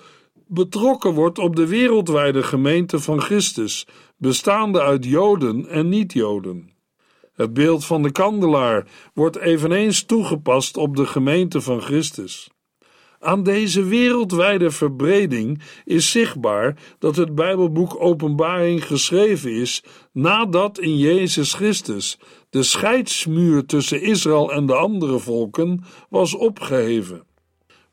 betrokken 0.47 1.13
wordt 1.13 1.37
op 1.37 1.55
de 1.55 1.67
wereldwijde 1.67 2.43
gemeente 2.43 2.99
van 2.99 3.21
Christus, 3.21 3.87
bestaande 4.17 4.81
uit 4.81 5.05
Joden 5.05 5.67
en 5.67 5.89
niet-Joden. 5.89 6.71
Het 7.33 7.53
beeld 7.53 7.85
van 7.85 8.01
de 8.01 8.11
kandelaar 8.11 8.87
wordt 9.13 9.37
eveneens 9.37 10.03
toegepast 10.03 10.77
op 10.77 10.95
de 10.95 11.05
gemeente 11.05 11.61
van 11.61 11.81
Christus. 11.81 12.49
Aan 13.19 13.43
deze 13.43 13.83
wereldwijde 13.83 14.71
verbreding 14.71 15.61
is 15.85 16.11
zichtbaar 16.11 16.75
dat 16.99 17.15
het 17.15 17.35
Bijbelboek 17.35 17.95
Openbaring 18.01 18.85
geschreven 18.85 19.51
is 19.51 19.83
nadat 20.11 20.79
in 20.79 20.97
Jezus 20.97 21.53
Christus 21.53 22.19
de 22.49 22.63
scheidsmuur 22.63 23.65
tussen 23.65 24.01
Israël 24.01 24.51
en 24.51 24.65
de 24.65 24.75
andere 24.75 25.19
volken 25.19 25.83
was 26.09 26.35
opgeheven. 26.35 27.23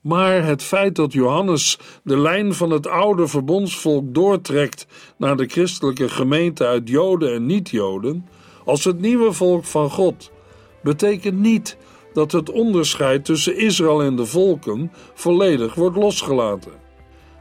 Maar 0.00 0.44
het 0.44 0.62
feit 0.62 0.94
dat 0.94 1.12
Johannes 1.12 1.78
de 2.04 2.18
lijn 2.18 2.54
van 2.54 2.70
het 2.70 2.86
oude 2.86 3.26
verbondsvolk 3.26 4.14
doortrekt 4.14 4.86
naar 5.16 5.36
de 5.36 5.46
christelijke 5.46 6.08
gemeente 6.08 6.66
uit 6.66 6.88
Joden 6.88 7.34
en 7.34 7.46
niet-Joden, 7.46 8.26
als 8.64 8.84
het 8.84 9.00
nieuwe 9.00 9.32
volk 9.32 9.64
van 9.64 9.90
God, 9.90 10.30
betekent 10.82 11.38
niet 11.38 11.76
dat 12.16 12.32
het 12.32 12.50
onderscheid 12.50 13.24
tussen 13.24 13.56
Israël 13.56 14.02
en 14.02 14.16
de 14.16 14.26
volken 14.26 14.92
volledig 15.14 15.74
wordt 15.74 15.96
losgelaten. 15.96 16.72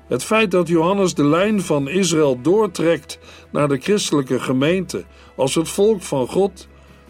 Het 0.08 0.24
feit 0.24 0.52
dat 0.52 0.68
Johannes 0.68 1.14
de 1.14 1.26
lijn 1.26 1.62
van 1.62 1.90
Israël 1.90 2.42
doortrekt 2.42 3.20
naar 3.52 3.68
de 3.68 3.78
christelijke 3.78 4.40
gemeente 4.40 5.06
als 5.36 5.56
het 5.56 5.70
volk 5.70 6.02
van 6.02 6.28
God, 6.28 6.68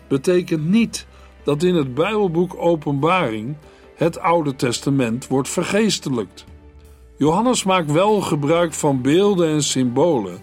betekent 0.07 0.69
niet 0.69 1.07
dat 1.43 1.63
in 1.63 1.75
het 1.75 1.93
Bijbelboek 1.93 2.55
Openbaring 2.57 3.55
het 3.95 4.19
Oude 4.19 4.55
Testament 4.55 5.27
wordt 5.27 5.49
vergeestelijkt. 5.49 6.45
Johannes 7.17 7.63
maakt 7.63 7.91
wel 7.91 8.21
gebruik 8.21 8.73
van 8.73 9.01
beelden 9.01 9.49
en 9.49 9.63
symbolen, 9.63 10.39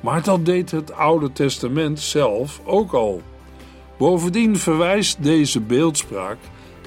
maar 0.00 0.22
dat 0.22 0.44
deed 0.44 0.70
het 0.70 0.92
Oude 0.92 1.32
Testament 1.32 2.00
zelf 2.00 2.60
ook 2.64 2.92
al. 2.92 3.22
Bovendien 3.98 4.56
verwijst 4.56 5.22
deze 5.22 5.60
beeldspraak, 5.60 6.38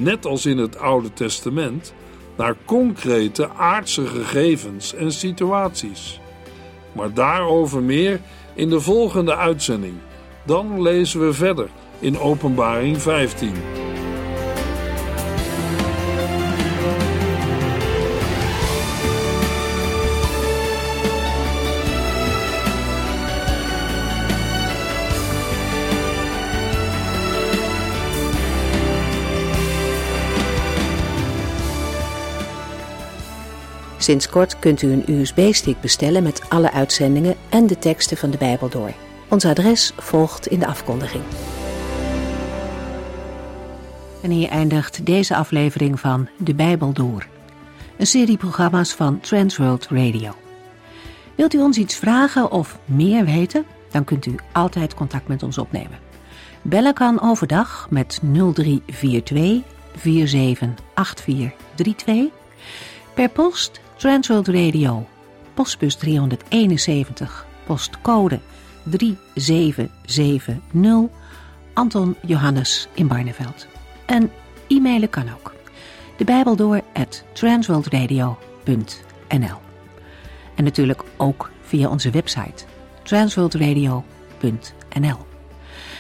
net 0.04 0.26
als 0.26 0.46
in 0.46 0.58
het 0.58 0.80
Oude 0.80 1.14
Testament, 1.14 1.94
naar 2.38 2.56
concrete 2.66 3.50
aardse 3.50 4.08
gegevens 4.08 4.94
en 4.94 5.12
situaties. 5.12 6.20
Maar 6.92 7.14
daarover 7.14 7.82
meer 7.82 8.20
in 8.54 8.70
de 8.70 8.80
volgende 8.80 9.36
uitzending. 9.36 9.96
Dan 10.46 10.82
lezen 10.82 11.26
we 11.26 11.34
verder 11.34 11.70
in 12.00 12.20
Openbaring 12.20 13.02
15. 13.02 13.91
Sinds 34.02 34.30
kort 34.30 34.60
kunt 34.60 34.82
u 34.82 34.92
een 34.92 35.04
USB-stick 35.08 35.82
bestellen 35.82 36.24
met 36.24 36.50
alle 36.50 36.72
uitzendingen 36.72 37.36
en 37.50 37.68
de 37.68 37.80
teksten 37.80 38.18
van 38.18 38.32
de 38.32 38.38
Bijbel 38.38 38.70
door. 38.70 38.92
Ons 39.28 39.46
adres 39.46 39.94
volgt 39.98 40.48
in 40.48 40.60
de 40.60 40.68
afkondiging. 40.68 41.24
En 44.22 44.30
hier 44.30 44.50
eindigt 44.50 45.06
deze 45.06 45.36
aflevering 45.36 46.00
van 46.00 46.30
De 46.38 46.54
Bijbel 46.54 46.94
Door. 46.94 47.28
Een 47.98 48.08
serie 48.08 48.38
programma's 48.38 48.94
van 48.94 49.20
Transworld 49.20 49.88
Radio. 49.90 50.36
Wilt 51.36 51.54
u 51.54 51.60
ons 51.60 51.78
iets 51.78 51.96
vragen 51.96 52.52
of 52.52 52.80
meer 52.86 53.26
weten? 53.26 53.66
Dan 53.92 54.04
kunt 54.04 54.26
u 54.26 54.36
altijd 54.52 54.94
contact 54.94 55.28
met 55.28 55.44
ons 55.44 55.58
opnemen. 55.58 56.00
Bellen 56.62 56.94
kan 56.94 57.22
overdag 57.22 57.88
met 57.90 58.20
0342 58.22 59.62
478432. 59.96 62.26
Per 63.14 63.30
post 63.30 63.82
Transworld 64.02 64.48
Radio, 64.48 65.08
postbus 65.54 65.96
371, 65.96 67.46
postcode 67.66 68.40
3770, 68.84 71.10
Anton 71.74 72.16
Johannes 72.26 72.88
in 72.94 73.08
Barneveld. 73.08 73.68
En 74.06 74.32
e-mailen 74.68 75.10
kan 75.10 75.26
ook. 75.34 75.54
De 76.18 76.24
Bijbel 76.24 76.56
door 76.56 76.82
at 76.94 77.24
transworldradio.nl 77.34 79.58
En 80.56 80.64
natuurlijk 80.64 81.04
ook 81.18 81.52
via 81.62 81.90
onze 81.90 82.10
website 82.10 82.64
transworldradio.nl 83.04 85.18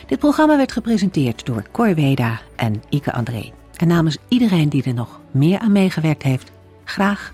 Dit 0.07 0.19
programma 0.19 0.57
werd 0.57 0.71
gepresenteerd 0.71 1.45
door 1.45 1.63
Cor 1.71 1.95
Weda 1.95 2.41
en 2.55 2.83
Ike 2.89 3.13
André. 3.13 3.51
En 3.75 3.87
namens 3.87 4.17
iedereen 4.27 4.69
die 4.69 4.83
er 4.83 4.93
nog 4.93 5.19
meer 5.31 5.59
aan 5.59 5.71
meegewerkt 5.71 6.23
heeft, 6.23 6.51
graag 6.83 7.33